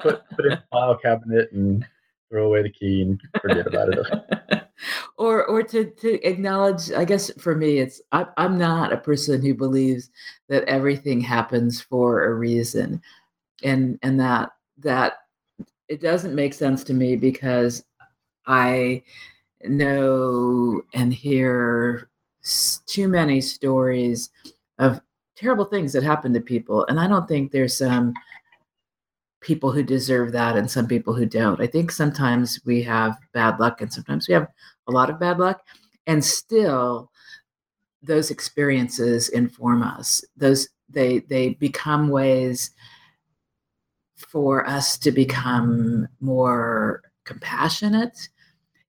[0.00, 1.84] put put in a file cabinet and
[2.30, 4.62] throw away the key and forget about it.
[5.18, 9.42] or or to to acknowledge i guess for me it's I, i'm not a person
[9.42, 10.10] who believes
[10.48, 13.00] that everything happens for a reason
[13.62, 15.14] and and that that
[15.88, 17.84] it doesn't make sense to me because
[18.46, 19.02] i
[19.64, 22.10] know and hear
[22.86, 24.30] too many stories
[24.78, 25.00] of
[25.34, 28.12] terrible things that happen to people and i don't think there's some
[29.40, 31.60] people who deserve that and some people who don't.
[31.60, 34.48] I think sometimes we have bad luck and sometimes we have
[34.88, 35.62] a lot of bad luck.
[36.06, 37.10] And still
[38.02, 40.24] those experiences inform us.
[40.36, 42.70] Those they they become ways
[44.16, 48.28] for us to become more compassionate.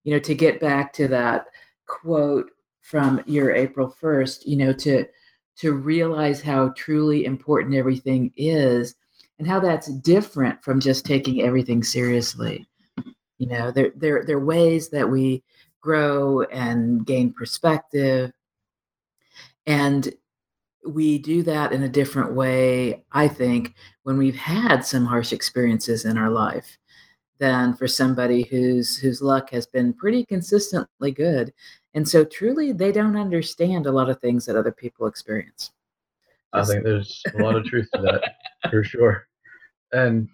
[0.04, 1.48] you know, to get back to that
[1.86, 2.50] quote
[2.82, 5.06] from your April 1st, you know, to
[5.58, 8.96] to realize how truly important everything is
[9.40, 12.68] and how that's different from just taking everything seriously.
[13.38, 15.44] You know, there there there are ways that we
[15.88, 18.34] grow and gain perspective.
[19.66, 20.14] And
[20.86, 23.74] we do that in a different way, I think,
[24.04, 26.78] when we've had some harsh experiences in our life
[27.40, 31.54] than for somebody whose whose luck has been pretty consistently good.
[31.94, 35.72] And so truly they don't understand a lot of things that other people experience.
[36.52, 39.28] I think there's a lot of truth to that for sure.
[39.94, 40.28] And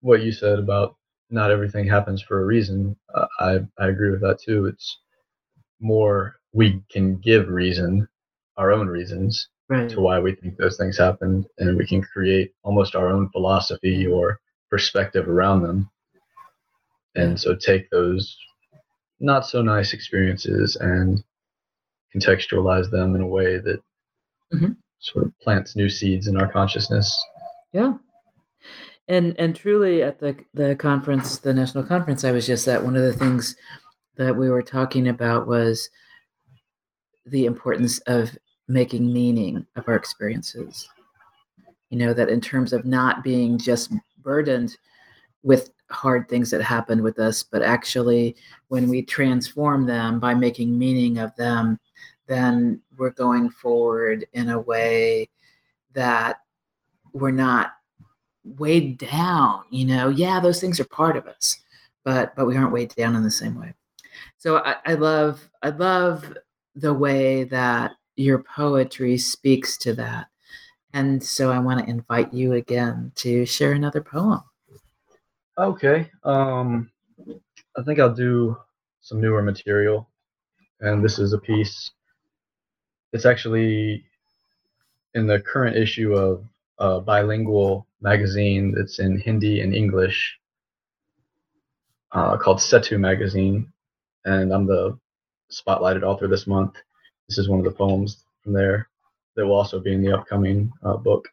[0.00, 0.96] what you said about
[1.32, 4.66] not everything happens for a reason, uh, I I agree with that too.
[4.66, 4.98] It's
[5.80, 8.06] more we can give reason,
[8.56, 9.88] our own reasons Right.
[9.88, 14.06] to why we think those things happen, and we can create almost our own philosophy
[14.06, 14.38] or
[14.70, 15.90] perspective around them.
[17.14, 18.36] And so take those
[19.20, 21.22] not so nice experiences and
[22.14, 23.80] contextualize them in a way that
[24.52, 24.76] Mhm.
[24.98, 27.08] sort of plants new seeds in our consciousness.
[27.72, 27.94] Yeah.
[29.08, 32.96] And and truly at the the conference, the national conference I was just at, one
[32.96, 33.56] of the things
[34.16, 35.90] that we were talking about was
[37.26, 38.36] the importance of
[38.68, 40.88] making meaning of our experiences.
[41.90, 43.92] You know, that in terms of not being just
[44.22, 44.76] burdened
[45.42, 48.36] with hard things that happened with us, but actually
[48.68, 51.78] when we transform them by making meaning of them,
[52.28, 55.28] then we're going forward in a way
[55.92, 56.38] that
[57.12, 57.72] we're not
[58.44, 61.60] weighed down you know yeah those things are part of us
[62.04, 63.72] but but we aren't weighed down in the same way
[64.38, 66.36] so i, I love i love
[66.74, 70.26] the way that your poetry speaks to that
[70.92, 74.42] and so i want to invite you again to share another poem
[75.58, 76.10] Okay.
[76.24, 76.90] Um,
[77.76, 78.56] I think I'll do
[79.00, 80.08] some newer material,
[80.80, 81.90] and this is a piece.
[83.12, 84.04] It's actually
[85.14, 86.44] in the current issue of
[86.78, 90.38] a bilingual magazine that's in Hindi and English
[92.12, 93.72] uh, called Setu Magazine,
[94.24, 94.98] and I'm the
[95.50, 96.74] spotlighted author this month.
[97.28, 98.88] This is one of the poems from there
[99.36, 101.28] that will also be in the upcoming uh, book.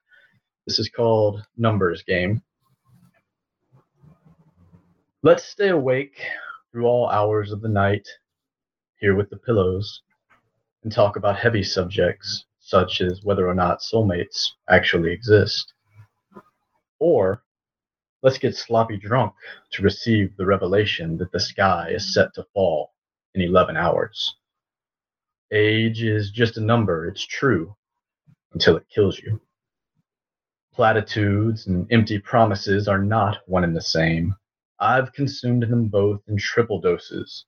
[0.66, 2.42] This is called Numbers Game.
[5.24, 6.22] Let's stay awake
[6.72, 8.08] through all hours of the night,
[9.00, 10.02] here with the pillows,
[10.84, 15.74] and talk about heavy subjects such as whether or not soulmates actually exist.
[17.00, 17.44] Or
[18.22, 19.34] let's get sloppy drunk
[19.72, 22.94] to receive the revelation that the sky is set to fall
[23.34, 24.36] in 11 hours.
[25.52, 27.76] Age is just a number, it's true,
[28.54, 29.42] until it kills you.
[30.74, 34.36] Platitudes and empty promises are not one and the same.
[34.80, 37.46] I've consumed them both in triple doses.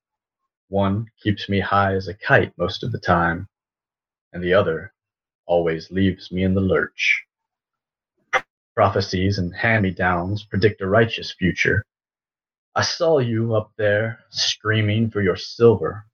[0.70, 3.48] One keeps me high as a kite most of the time,
[4.34, 4.94] and the other
[5.46, 7.26] always leaves me in the lurch.
[8.76, 11.84] Prophecies and hand me downs predict a righteous future.
[12.74, 16.06] I saw you up there screaming for your silver,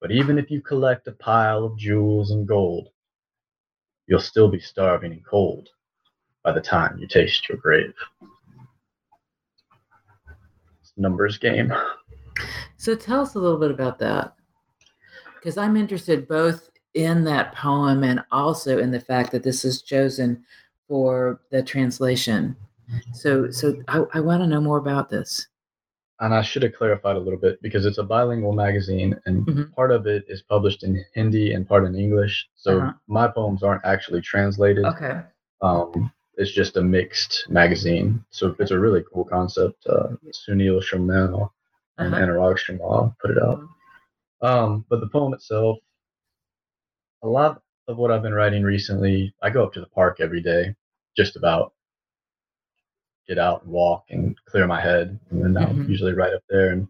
[0.00, 2.88] but even if you collect a pile of jewels and gold,
[4.08, 5.68] you'll still be starving and cold
[6.42, 7.94] by the time you taste your grave.
[10.80, 11.72] It's numbers game.
[12.76, 14.34] so tell us a little bit about that
[15.34, 19.82] because i'm interested both in that poem and also in the fact that this is
[19.82, 20.44] chosen
[20.90, 22.56] for the translation
[23.14, 25.46] so so i, I want to know more about this
[26.26, 29.64] And I should have clarified a little bit because it's a bilingual magazine, and Mhm.
[29.78, 32.34] part of it is published in Hindi and part in English.
[32.64, 32.92] So Uh-huh.
[33.18, 34.84] my poems aren't actually translated.
[34.92, 35.16] okay
[35.68, 35.90] Um,
[36.40, 38.08] it's just a mixed magazine.
[38.38, 39.78] So it's a really cool concept.
[39.94, 40.08] Uh,
[40.40, 41.22] Sunil Sharma
[42.00, 42.22] and Uh-huh.
[42.22, 43.58] Anurag Sharma put it out.
[44.48, 45.74] Um, but the poem itself,
[47.22, 47.52] a lot
[47.88, 50.62] of what I've been writing recently, I go up to the park every day,
[51.20, 51.74] just about
[53.28, 55.86] get out and walk and clear my head, and then I'll Mhm.
[55.86, 56.70] usually right up there.
[56.70, 56.88] And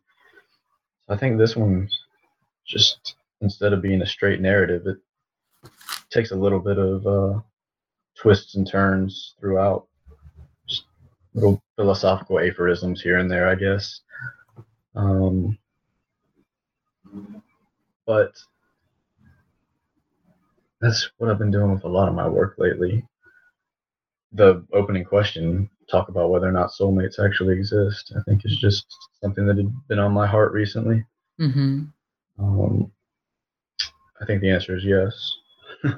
[1.09, 1.91] I think this one,
[2.65, 4.99] just instead of being a straight narrative, it
[6.11, 7.41] takes a little bit of uh,
[8.15, 9.89] twists and turns throughout,
[10.69, 10.85] just
[11.35, 14.03] little philosophical aphorisms here and there, I guess.
[14.95, 15.59] Um,
[18.07, 18.41] but
[20.81, 23.05] that's what I've been doing with a lot of my work lately.
[24.33, 28.87] The opening question, talk about whether or not soulmates actually exist, I think is just
[29.21, 31.05] something that had been on my heart recently.
[31.41, 31.85] mm-hmm.
[32.39, 32.93] Um,
[34.21, 35.37] I think the answer is yes.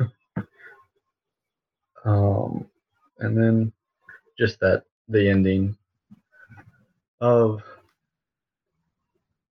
[2.05, 2.67] um,
[3.19, 3.73] and then
[4.39, 5.77] just that the ending
[7.21, 7.63] of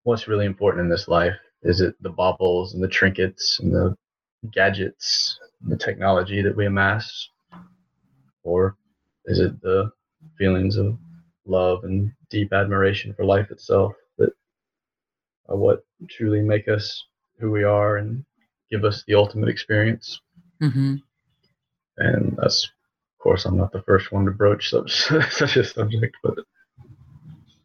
[0.05, 1.37] what's really important in this life?
[1.62, 3.97] Is it the baubles and the trinkets and the
[4.51, 7.28] gadgets, and the technology that we amass,
[8.43, 8.76] or
[9.26, 9.91] is it the
[10.38, 10.99] feelings of
[11.47, 14.32] love and deep admiration for life itself that
[15.49, 17.05] are what truly make us
[17.38, 18.24] who we are and
[18.70, 20.20] give us the ultimate experience?
[20.62, 20.97] Mm-hmm.
[21.99, 26.16] And that's, of course, I'm not the first one to broach such, such a subject,
[26.22, 26.38] but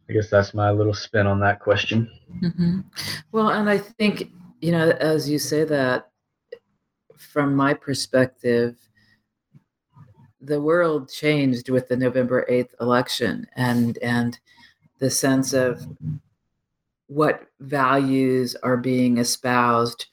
[0.08, 2.10] I guess that's my little spin on that question.
[2.42, 2.80] Mm-hmm.
[3.32, 6.10] Well, and I think, you know, as you say that,
[7.16, 8.76] from my perspective,
[10.40, 14.38] the world changed with the November 8th election and and
[14.98, 15.86] the sense of
[17.08, 20.06] what values are being espoused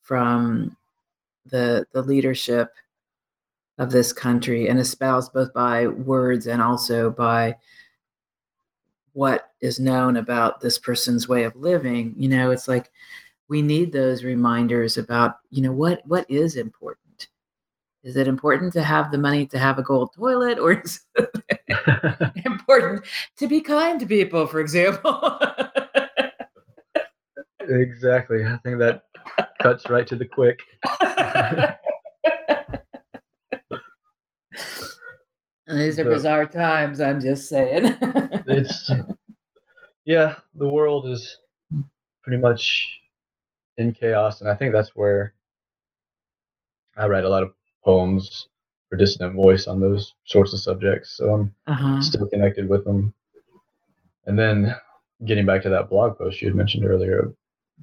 [0.00, 0.76] from
[1.46, 2.72] the the leadership
[3.78, 7.56] of this country and espoused both by words and also by
[9.14, 12.14] what is known about this person's way of living.
[12.16, 12.90] You know it's like
[13.48, 17.01] we need those reminders about you know what what is important
[18.02, 22.32] is it important to have the money to have a gold toilet or is it
[22.44, 23.04] important
[23.36, 25.38] to be kind to people for example?
[27.68, 28.44] Exactly.
[28.44, 29.04] I think that
[29.62, 30.58] cuts right to the quick.
[35.68, 37.96] These are bizarre times i'm just saying.
[38.46, 38.90] It's
[40.04, 41.38] yeah the world is
[42.22, 43.00] pretty much
[43.78, 45.34] in chaos and i think that's where
[46.96, 47.52] i write a lot of
[47.84, 48.48] poems
[48.88, 52.00] for dissident voice on those sorts of subjects so i'm uh-huh.
[52.00, 53.12] still connected with them
[54.26, 54.74] and then
[55.24, 57.32] getting back to that blog post you had mentioned earlier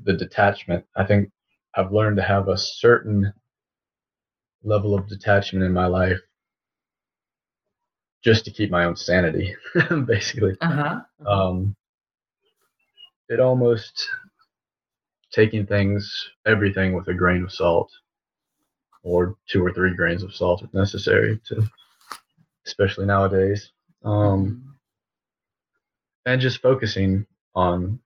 [0.04, 1.30] the detachment i think
[1.76, 3.34] i've learned to have a certain
[4.64, 6.20] level of detachment in my life
[8.22, 9.56] just to keep my own sanity
[10.06, 11.00] basically uh-huh.
[11.26, 11.76] um
[13.30, 14.10] it almost
[15.32, 17.92] taking things, everything with a grain of salt,
[19.04, 21.64] or two or three grains of salt if necessary, to
[22.66, 23.72] especially nowadays.
[24.04, 24.76] Um,
[26.26, 27.26] and just focusing
[27.56, 28.00] on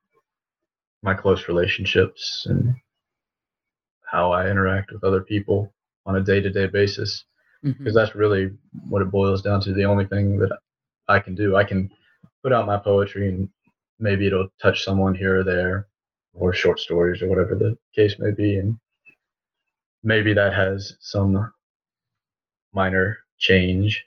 [1.02, 2.76] my close relationships and
[4.06, 5.74] how I interact with other people
[6.06, 7.26] on a day to day basis.
[7.62, 7.96] Because Mhm.
[7.96, 8.52] that's really
[8.90, 9.74] what it boils down to.
[9.74, 10.58] The only thing that
[11.08, 11.90] I can do, I can
[12.44, 13.50] put out my poetry and
[14.00, 15.88] maybe it'll touch someone here or there,
[16.34, 18.58] or short stories or whatever the case may be.
[18.58, 18.78] And
[20.04, 21.52] maybe that has some
[22.74, 24.06] minor change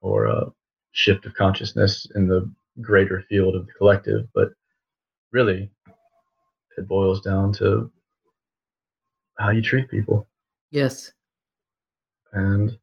[0.00, 0.46] or a
[0.92, 2.50] shift of consciousness in the
[2.80, 4.26] greater field of the collective.
[4.34, 4.50] But
[5.32, 5.70] really,
[6.76, 7.90] it boils down to
[9.38, 10.26] how you treat people.
[10.70, 11.12] Yes.
[12.32, 12.78] And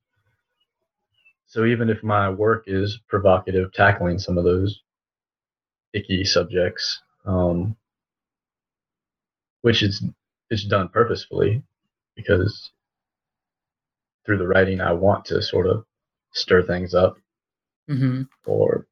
[1.48, 4.82] so, even if my work is provocative, tackling some of those
[5.94, 7.76] icky subjects, um,
[9.62, 10.04] which is
[10.52, 11.64] is done purposefully,
[12.20, 12.72] because
[14.26, 15.86] through the writing, I want to sort of
[16.34, 17.18] stir things up
[17.88, 18.86] hmm or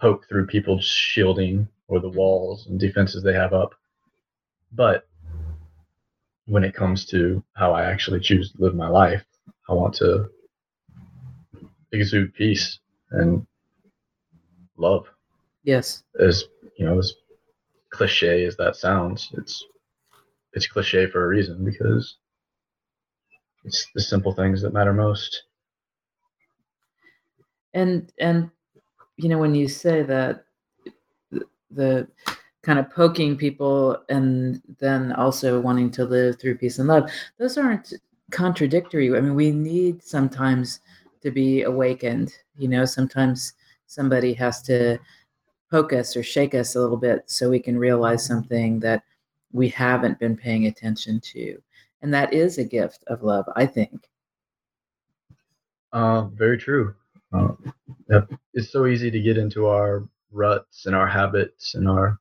[0.00, 3.74] poke through people's shielding or the walls and defenses they have up.
[4.72, 5.06] But
[6.46, 9.24] when it comes to how I actually choose to live my life,
[9.68, 10.28] I want to
[11.92, 12.80] exude peace
[13.12, 13.46] and
[14.76, 15.06] love.
[15.62, 16.02] Yes.
[16.18, 16.44] As
[16.76, 17.14] you know, as
[17.90, 19.64] cliche as that sounds, it's
[20.52, 22.16] it's cliche for a reason because
[23.64, 25.44] it's the simple things that matter most.
[27.72, 28.50] And and
[29.16, 30.44] you know when you say that
[31.32, 32.08] th- the
[32.62, 37.58] kind of poking people and then also wanting to live through peace and love, those
[37.58, 37.92] aren't
[38.30, 39.14] contradictory.
[39.14, 40.80] I mean, we need sometimes
[41.22, 42.32] to be awakened.
[42.56, 43.52] You know, sometimes
[43.86, 44.98] somebody has to
[45.70, 49.02] poke us or shake us a little bit so we can realize something that
[49.52, 51.60] we haven't been paying attention to.
[52.04, 54.10] And that is a gift of love, I think.
[55.90, 56.94] Uh, very true.
[57.32, 57.52] Uh.
[58.52, 62.18] It's so easy to get into our ruts and our habits and our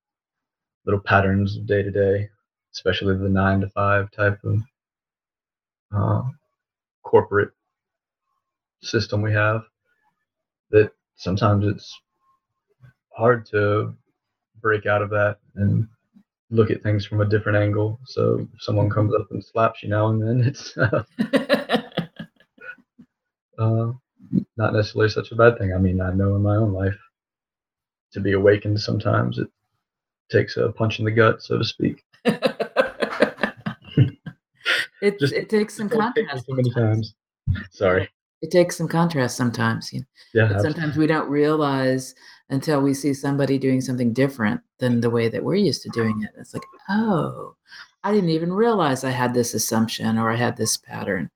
[0.85, 2.29] little patterns of day to day,
[2.73, 4.61] especially the nine to five type of
[5.93, 6.21] uh,
[7.03, 7.51] corporate
[8.81, 9.63] system we have.
[10.71, 11.93] That sometimes it's
[13.09, 13.93] hard to
[14.61, 15.89] break out of that and
[16.53, 17.99] look at things from a different angle.
[18.05, 21.03] So if someone comes up and slaps you now and then, it's uh,
[23.57, 23.91] uh,
[24.57, 25.73] not necessarily such a bad thing.
[25.73, 26.95] I mean, I know in my own life
[28.13, 29.47] to be awakened sometimes it
[30.31, 32.03] takes a punch in the gut, so to speak.
[32.25, 32.39] it,
[35.19, 36.45] Just- it takes some Don't take me contrast.
[36.49, 37.15] many sometimes.
[37.49, 37.67] times.
[37.71, 38.07] Sorry.
[38.41, 39.91] it takes some contrast sometimes.
[39.91, 40.05] You know?
[40.33, 42.13] Yeah, but sometimes we don't realize
[42.53, 46.21] until we see somebody doing something different than the way that we're used to doing
[46.21, 46.29] it.
[46.39, 47.55] It's like, oh,
[48.03, 51.31] I didn't even realize I had this assumption or I had this pattern.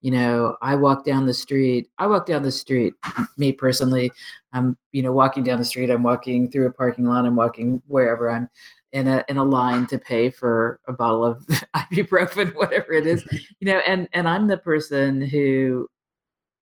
[0.00, 1.90] You know, I walk down the street.
[1.98, 2.94] I walk down the street.
[3.36, 4.10] Me personally,
[4.52, 5.90] I'm you know walking down the street.
[5.90, 7.26] I'm walking through a parking lot.
[7.26, 8.48] I'm walking wherever I'm
[8.92, 11.46] in a in a line to pay for a bottle of
[11.76, 13.22] ibuprofen, whatever it is.
[13.24, 13.36] Mm-hmm.
[13.60, 15.88] You know, and and I'm the person who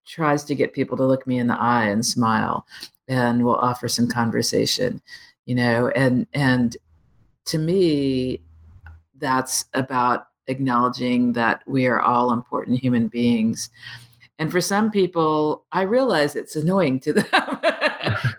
[0.05, 2.65] tries to get people to look me in the eye and smile
[3.07, 5.01] and will offer some conversation
[5.45, 6.77] you know and and
[7.45, 8.41] to me
[9.21, 13.69] that's about acknowledging that we are all important human beings.
[14.39, 17.25] And for some people i realize it's annoying to them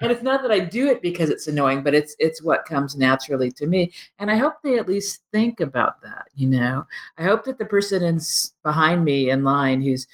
[0.00, 2.96] and it's not that i do it because it's annoying but it's it's what comes
[2.96, 6.86] naturally to me and i hope they at least think about that you know
[7.18, 8.20] i hope that the person in,
[8.62, 10.06] behind me in line who's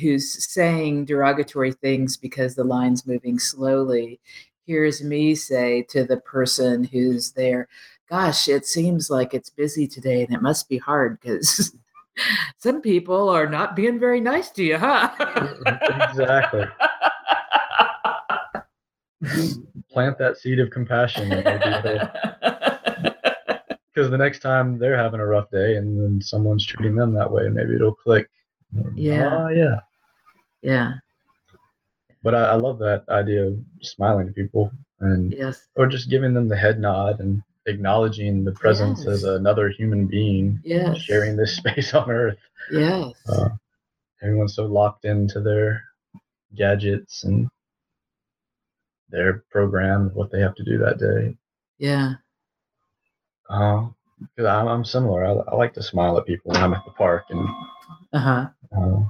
[0.00, 4.20] who's saying derogatory things because the line's moving slowly
[4.64, 7.68] hears me say to the person who's there
[8.08, 11.74] gosh it seems like it's busy today and it must be hard because
[12.58, 15.10] some people are not being very nice to you, huh?
[16.10, 16.64] exactly.
[19.90, 21.30] Plant that seed of compassion.
[21.30, 21.82] Because
[24.10, 27.48] the next time they're having a rough day and then someone's treating them that way,
[27.48, 28.28] maybe it'll click.
[28.94, 29.44] Yeah.
[29.44, 29.80] Oh, yeah.
[30.62, 30.94] Yeah.
[32.22, 35.66] But I, I love that idea of smiling to people and yes.
[35.76, 39.08] or just giving them the head nod and acknowledging the presence yes.
[39.08, 40.98] as another human being yes.
[40.98, 42.38] sharing this space on earth
[42.70, 43.48] yes uh,
[44.22, 45.82] everyone's so locked into their
[46.54, 47.48] gadgets and
[49.10, 51.36] their program what they have to do that day
[51.78, 52.14] yeah
[53.50, 53.86] uh,
[54.20, 56.92] because I'm, I'm similar I, I, like to smile at people when i'm at the
[56.92, 57.48] park and
[58.12, 59.00] uh-huh uh,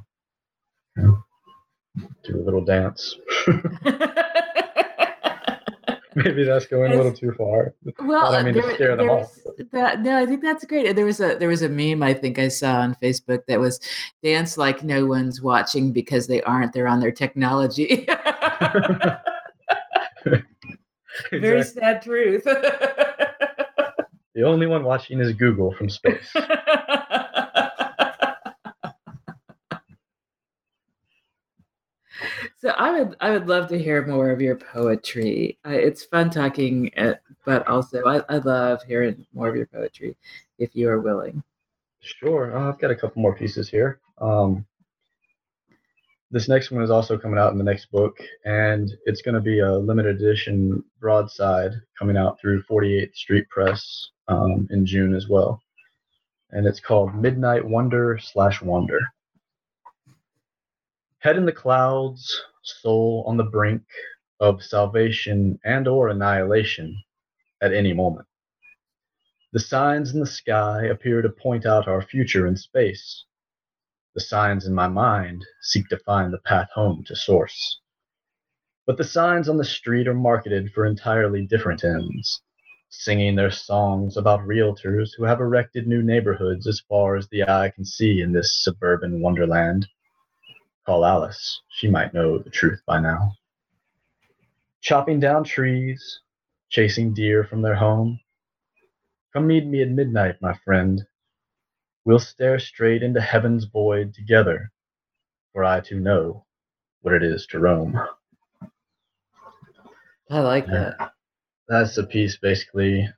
[2.25, 3.17] do a little dance
[6.17, 7.75] maybe that's going a little too far.
[8.01, 9.39] Well, I mean there, to scare them off.
[9.73, 10.97] That, no, I think that's great.
[10.97, 13.79] There was a there was a meme I think I saw on Facebook that was
[14.23, 16.73] dance like no one's watching because they aren't.
[16.73, 18.09] They're on their technology.
[21.31, 22.45] Very sad truth.
[24.35, 26.35] the only one watching is Google from space.
[32.59, 35.59] So I would I would love to hear more of your poetry.
[35.65, 37.15] Uh, it's fun talking, uh,
[37.45, 40.17] but also I, I love hearing more of your poetry,
[40.59, 41.43] if you are willing.
[42.01, 44.01] Sure, uh, I've got a couple more pieces here.
[44.19, 44.65] Um,
[46.31, 49.41] this next one is also coming out in the next book, and it's going to
[49.41, 55.29] be a limited edition broadside coming out through 48th Street Press um, in June as
[55.29, 55.63] well,
[56.51, 58.99] and it's called Midnight Wonder slash Wonder.
[61.21, 63.83] Head in the clouds, soul on the brink
[64.41, 66.97] of salvation and or annihilation
[67.63, 68.27] at any moment.
[69.53, 73.25] The signs in the sky appear to point out our future in space.
[74.17, 77.83] The signs in my mind seek to find the path home to source.
[78.87, 82.41] But the signs on the street are marketed for entirely different ends,
[82.89, 87.71] singing their songs about realtors who have erected new neighborhoods as far as the eye
[87.75, 89.87] can see in this suburban wonderland.
[90.87, 91.61] Call Alice.
[91.69, 93.35] She might know the truth by now.
[94.81, 96.21] Chopping down trees,
[96.71, 98.19] chasing deer from their home.
[99.35, 101.07] Come meet me at midnight, my friend.
[102.07, 104.71] We'll stare straight into heaven's void together,
[105.53, 106.45] for I too know
[107.03, 108.01] what it is to roam.
[110.31, 111.11] I like that.
[111.69, 113.09] That's the piece, basically.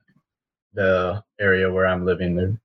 [0.73, 2.59] The area where I'm living, they're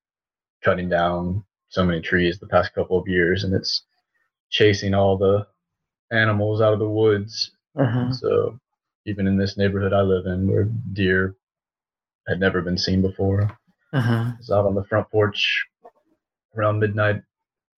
[0.62, 3.82] cutting down so many trees the past couple of years, and it's
[4.48, 5.46] chasing all the
[6.10, 7.50] animals out of the woods.
[7.78, 8.10] Uh-huh.
[8.12, 8.58] So
[9.04, 11.34] even in this neighborhood I live in, where deer
[12.26, 13.42] had never been seen before,
[13.92, 14.12] uh-huh.
[14.12, 15.66] I was out on the front porch
[16.56, 17.22] around midnight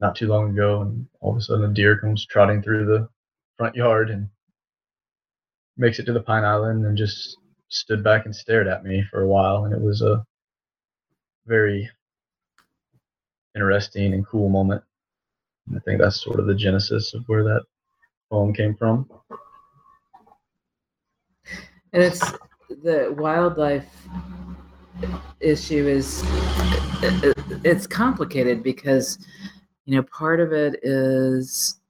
[0.00, 3.08] not too long ago, and all of a sudden a deer comes trotting through the
[3.56, 4.28] front yard and
[5.76, 9.22] makes it to the pine island and just stood back and stared at me for
[9.22, 10.24] a while, and it was a
[11.46, 11.88] very
[13.54, 14.82] interesting and cool moment.
[15.74, 17.62] I think that's sort of the genesis of where that
[18.30, 19.08] poem came from.
[21.92, 22.20] And it's
[22.68, 23.88] the wildlife
[25.40, 26.22] issue is
[27.64, 29.18] it's complicated because
[29.84, 31.80] you know part of it is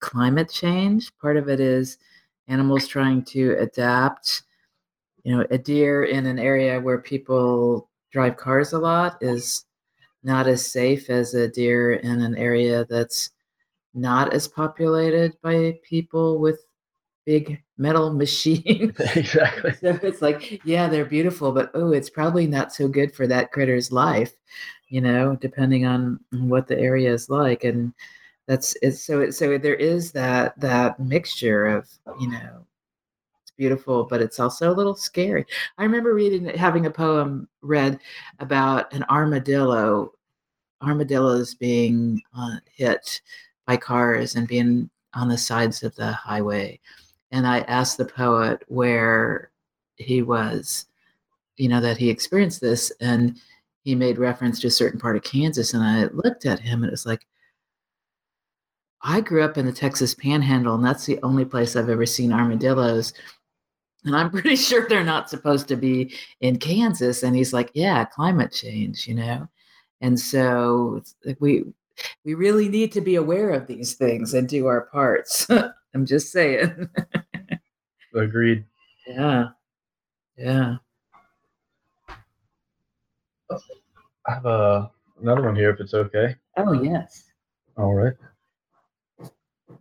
[0.00, 1.98] climate change part of it is
[2.48, 4.42] animals trying to adapt.
[5.24, 9.66] You know a deer in an area where people drive cars a lot is
[10.22, 13.30] not as safe as a deer in an area that's
[13.94, 16.64] not as populated by people with
[17.28, 18.94] big metal machine.
[19.14, 19.74] exactly.
[19.74, 23.52] so it's like, yeah, they're beautiful, but oh, it's probably not so good for that
[23.52, 24.32] critter's life,
[24.88, 27.64] you know, depending on what the area is like.
[27.64, 27.92] And
[28.46, 31.86] that's it's so it so there is that that mixture of,
[32.18, 32.64] you know,
[33.42, 35.44] it's beautiful, but it's also a little scary.
[35.76, 38.00] I remember reading having a poem read
[38.40, 40.12] about an armadillo,
[40.82, 43.20] armadillos being uh, hit
[43.66, 46.80] by cars and being on the sides of the highway
[47.30, 49.50] and I asked the poet where
[49.96, 50.86] he was,
[51.56, 53.36] you know, that he experienced this, and
[53.84, 56.88] he made reference to a certain part of Kansas, and I looked at him, and
[56.88, 57.26] it was like,
[59.02, 62.32] I grew up in the Texas Panhandle, and that's the only place I've ever seen
[62.32, 63.12] armadillos.
[64.04, 67.22] And I'm pretty sure they're not supposed to be in Kansas.
[67.22, 69.48] And he's like, Yeah, climate change, you know?
[70.00, 71.02] And so
[71.40, 71.64] we
[72.24, 75.48] we really need to be aware of these things and do our parts.
[75.98, 76.88] I'm just saying.
[78.14, 78.64] Agreed.
[79.08, 79.46] Yeah.
[80.36, 80.74] Yeah.
[83.50, 84.90] I have a,
[85.22, 86.36] another one here if it's okay.
[86.58, 87.24] Oh, yes.
[87.78, 88.12] All right.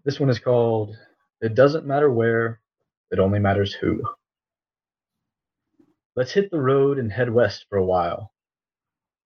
[0.05, 0.95] This one is called
[1.41, 2.61] It Doesn't Matter Where,
[3.11, 4.01] It Only Matters Who.
[6.15, 8.31] Let's hit the road and head west for a while,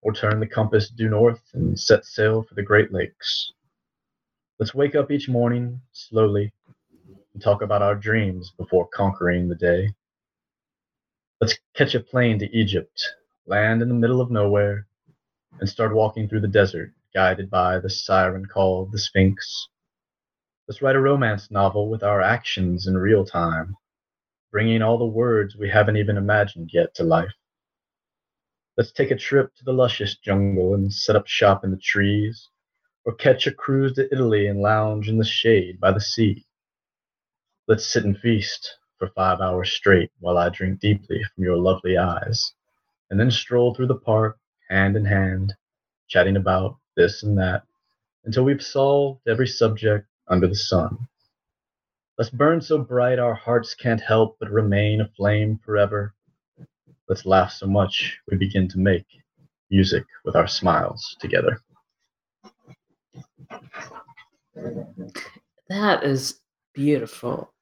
[0.02, 3.54] or turn the compass due north and set sail for the Great Lakes.
[4.58, 6.52] Let's wake up each morning slowly
[7.34, 9.94] and talk about our dreams before conquering the day.
[11.40, 13.04] Let's catch a plane to Egypt,
[13.46, 14.88] land in the middle of nowhere,
[15.60, 19.68] and start walking through the desert, guided by the siren call of the Sphinx.
[20.68, 23.76] Let's write a romance novel with our actions in real time,
[24.52, 27.34] bringing all the words we haven't even imagined yet to life.
[28.78, 32.48] Let's take a trip to the luscious jungle and set up shop in the trees,
[33.04, 36.46] or catch a cruise to Italy and lounge in the shade by the sea.
[37.72, 41.98] Let's sit and feast for five hours straight while I drink deeply from your lovely
[41.98, 42.52] eyes,
[43.10, 44.38] and then stroll through the park
[44.70, 45.54] hand in hand,
[46.10, 47.64] chatting about this and that,
[48.26, 51.08] until we've solved every subject under the sun.
[52.18, 56.14] Let's burn so bright our hearts can't help but remain aflame forever.
[57.08, 59.06] Let's laugh so much we begin to make
[59.70, 61.62] music with our smiles together.
[65.70, 66.42] That is
[66.74, 67.54] beautiful.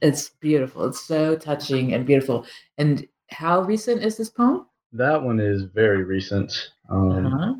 [0.00, 0.84] It's beautiful.
[0.86, 2.46] It's so touching and beautiful.
[2.78, 4.66] And how recent is this poem?
[4.92, 6.70] That one is very recent.
[6.90, 7.54] Um, uh-huh.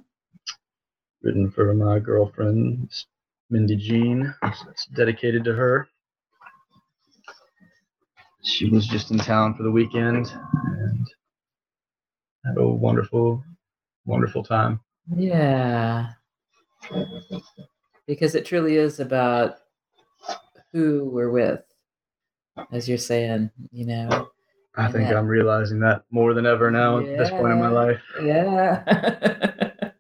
[1.23, 2.91] Written for my girlfriend,
[3.51, 4.35] Mindy Jean.
[4.43, 5.89] It's dedicated to her.
[8.43, 10.31] She was just in town for the weekend
[10.67, 11.07] and
[12.45, 13.43] had a wonderful,
[14.05, 14.81] wonderful time.
[15.17, 16.11] Yeah.
[18.07, 19.57] Because it truly is about
[20.73, 21.63] who we're with,
[22.73, 24.31] as you're saying, you know.
[24.77, 27.61] I think that, I'm realizing that more than ever now yeah, at this point in
[27.61, 28.03] my life.
[28.23, 29.81] Yeah.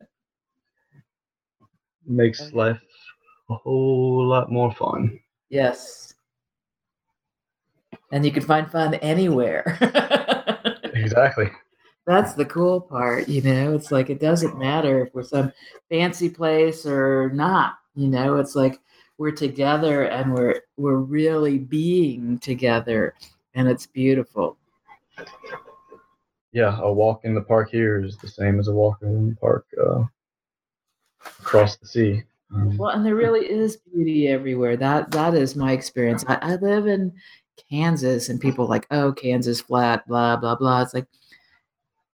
[2.07, 2.80] Makes life
[3.50, 5.20] a whole lot more fun.
[5.48, 6.14] Yes.
[8.11, 9.78] And you can find fun anywhere.
[10.94, 11.50] exactly.
[12.07, 13.74] That's the cool part, you know.
[13.74, 15.52] It's like it doesn't matter if we're some
[15.88, 18.36] fancy place or not, you know.
[18.36, 18.78] It's like
[19.18, 23.14] we're together and we're we're really being together
[23.54, 24.56] and it's beautiful.
[26.52, 29.36] Yeah a walk in the park here is the same as a walk in the
[29.36, 30.04] park uh,
[31.40, 32.22] across the sea.
[32.54, 34.76] Um, well and there really is beauty everywhere.
[34.76, 36.24] That that is my experience.
[36.28, 37.12] I, I live in
[37.70, 40.82] kansas and people like oh kansas flat blah blah blah.
[40.82, 41.06] It's like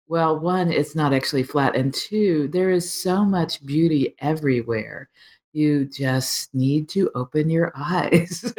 [0.07, 5.07] well one it's not actually flat and two there is so much beauty everywhere
[5.53, 8.53] you just need to open your eyes.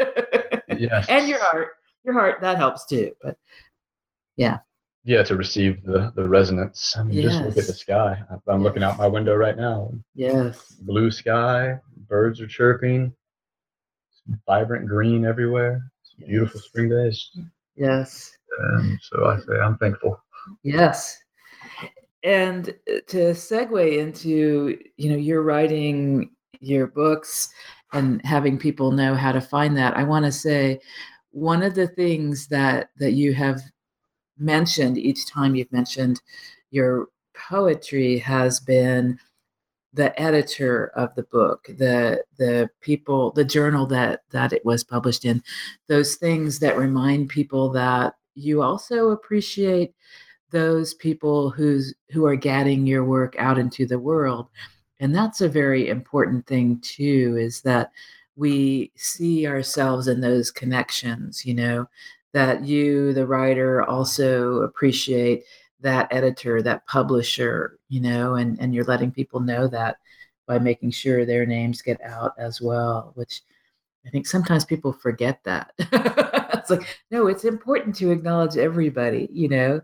[0.69, 1.07] yes.
[1.09, 1.69] And your heart.
[2.05, 3.13] Your heart, that helps too.
[3.23, 3.37] But
[4.37, 4.59] yeah.
[5.05, 6.95] Yeah, to receive the, the resonance.
[6.97, 7.33] I mean, yes.
[7.33, 8.23] just look at the sky.
[8.47, 9.93] I'm looking out my window right now.
[10.15, 10.77] Yes.
[10.83, 11.79] Blue sky,
[12.09, 13.13] birds are chirping,
[14.47, 15.83] vibrant green everywhere.
[16.19, 16.29] Yes.
[16.29, 17.31] Beautiful spring days.
[17.77, 18.37] Yes.
[18.59, 20.23] And so I say I'm thankful.
[20.63, 21.19] Yes.
[22.23, 26.31] And uh, to segue into, you know, you're writing
[26.61, 27.51] your books
[27.93, 29.97] and having people know how to find that.
[29.97, 30.81] I want to say
[31.31, 33.61] one of the things that that you have
[34.39, 36.21] mentioned each time you've mentioned
[36.71, 39.19] your poetry has been
[39.93, 45.25] the editor of the book the the people the journal that that it was published
[45.25, 45.43] in.
[45.89, 49.95] Those things that remind people that you also appreciate
[50.51, 54.49] those people who's who are getting your work out into the world
[55.01, 57.91] And that's a very important thing, too, is that
[58.37, 61.89] we see ourselves in those connections, you know,
[62.33, 65.45] that you, the writer, also appreciate
[65.81, 69.97] that editor, that publisher, you know, and, and you're letting people know that
[70.47, 73.43] by making sure their names get out as well, which
[74.07, 75.73] I think sometimes people forget that.
[75.79, 79.81] it's like, no, it's important to acknowledge everybody, you know.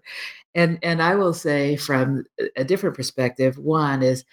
[0.54, 2.24] And and I will say from
[2.56, 4.24] a different perspective, one is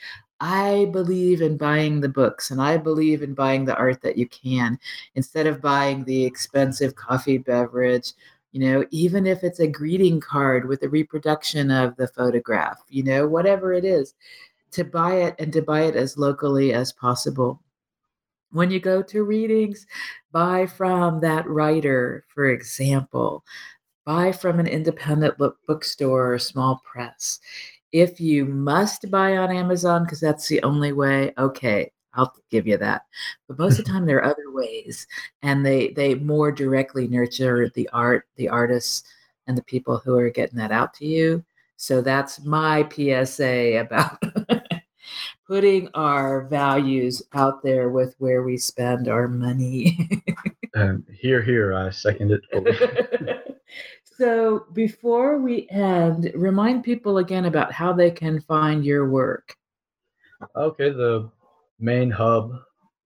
[0.46, 4.28] I believe in buying the books and I believe in buying the art that you
[4.28, 4.78] can
[5.16, 8.12] instead of buying the expensive coffee beverage,
[8.52, 13.04] you know, even if it's a greeting card with a reproduction of the photograph, you
[13.04, 14.16] know, whatever it is,
[14.72, 17.62] to buy it and to buy it as locally as possible.
[18.52, 19.88] When you go to readings,
[20.34, 23.46] buy from that writer, for example.
[24.04, 27.40] Buy from an independent book bookstore or small press.
[27.94, 32.78] If you must buy on Amazon because that's the only way, okay, I'll give you
[32.78, 33.04] that.
[33.48, 35.08] But most of the time there are other ways
[35.42, 39.04] and they they more directly nurture the art, the artists
[39.48, 41.44] and the people who are getting that out to you.
[41.78, 44.22] So that's my PSA about
[45.48, 49.98] putting our values out there with where we spend our money.
[50.74, 53.53] and um, here, here, I second it.
[54.24, 59.54] So before we end, remind people again about how they can find your work.
[60.56, 61.30] Okay, the
[61.78, 62.54] main hub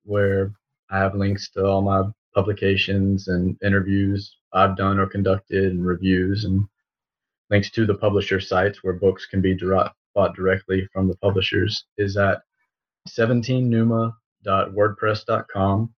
[0.04, 0.54] where
[0.92, 2.04] I have links to all my
[2.36, 6.68] publications and interviews I've done or conducted and reviews and
[7.50, 11.86] links to the publisher sites where books can be direct, bought directly from the publishers
[11.98, 12.44] is at
[13.10, 15.94] 17numa.wordpress.com.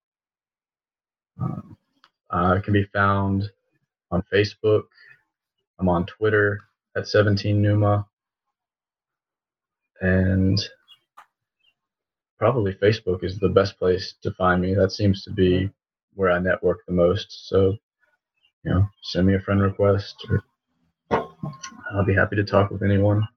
[1.42, 1.78] Um,
[2.30, 3.52] uh, it can be found
[4.12, 4.84] on Facebook.
[5.80, 6.60] I'm on Twitter
[6.96, 8.06] at 17numa.
[10.02, 10.60] And
[12.38, 14.74] probably Facebook is the best place to find me.
[14.74, 15.70] That seems to be
[16.14, 17.50] where I network the most.
[17.50, 17.76] So,
[18.64, 20.26] you know, send me a friend request.
[21.12, 23.28] I'll be happy to talk with anyone.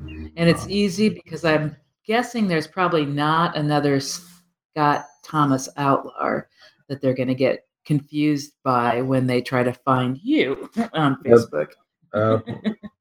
[0.00, 1.76] And it's easy because I'm
[2.06, 6.44] guessing there's probably not another Scott Thomas Outlar
[6.88, 11.68] that they're going to get confused by when they try to find you on Facebook.
[12.12, 12.40] Uh,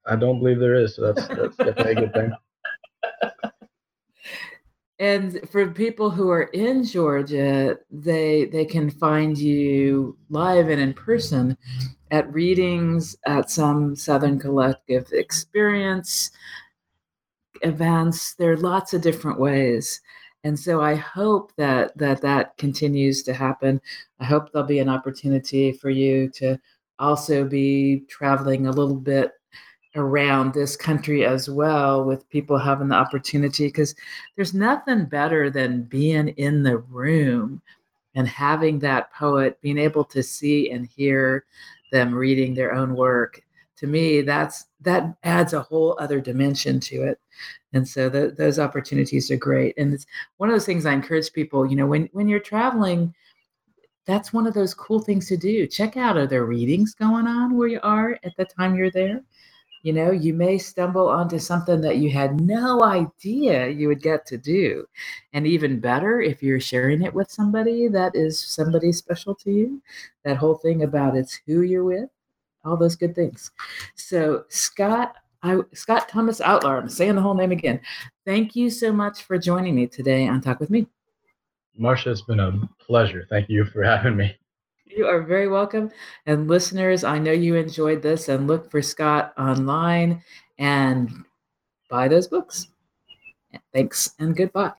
[0.05, 0.95] I don't believe there is.
[0.95, 2.31] So that's, that's definitely a good thing.
[4.97, 10.93] And for people who are in Georgia, they they can find you live and in
[10.93, 11.57] person
[12.11, 16.31] at readings at some Southern Collective experience
[17.61, 18.35] events.
[18.35, 19.99] There are lots of different ways.
[20.45, 23.81] And so I hope that that that continues to happen.
[24.19, 26.59] I hope there'll be an opportunity for you to
[26.99, 29.31] also be traveling a little bit
[29.95, 33.95] around this country as well with people having the opportunity because
[34.35, 37.59] there's nothing better than being in the room
[38.13, 41.45] and having that poet being able to see and hear
[41.91, 43.41] them reading their own work
[43.77, 47.19] to me that's that adds a whole other dimension to it.
[47.73, 49.75] And so the, those opportunities are great.
[49.77, 50.05] And it's
[50.37, 53.13] one of those things i encourage people you know when when you're traveling
[54.05, 55.67] that's one of those cool things to do.
[55.67, 59.23] Check out are there readings going on where you are at the time you're there?
[59.83, 64.25] You know you may stumble onto something that you had no idea you would get
[64.27, 64.85] to do.
[65.33, 69.81] And even better if you're sharing it with somebody that is somebody special to you
[70.23, 72.09] that whole thing about it's who you're with
[72.65, 73.51] all those good things.
[73.95, 77.79] So, Scott, I, Scott Thomas Outlar, I'm saying the whole name again.
[78.25, 80.87] Thank you so much for joining me today on Talk with Me.
[81.79, 83.27] Marsha, it's been a pleasure.
[83.29, 84.35] Thank you for having me.
[84.85, 85.91] You are very welcome.
[86.25, 90.23] And listeners, I know you enjoyed this and look for Scott online
[90.57, 91.25] and
[91.89, 92.69] buy those books.
[93.73, 94.73] Thanks and goodbye.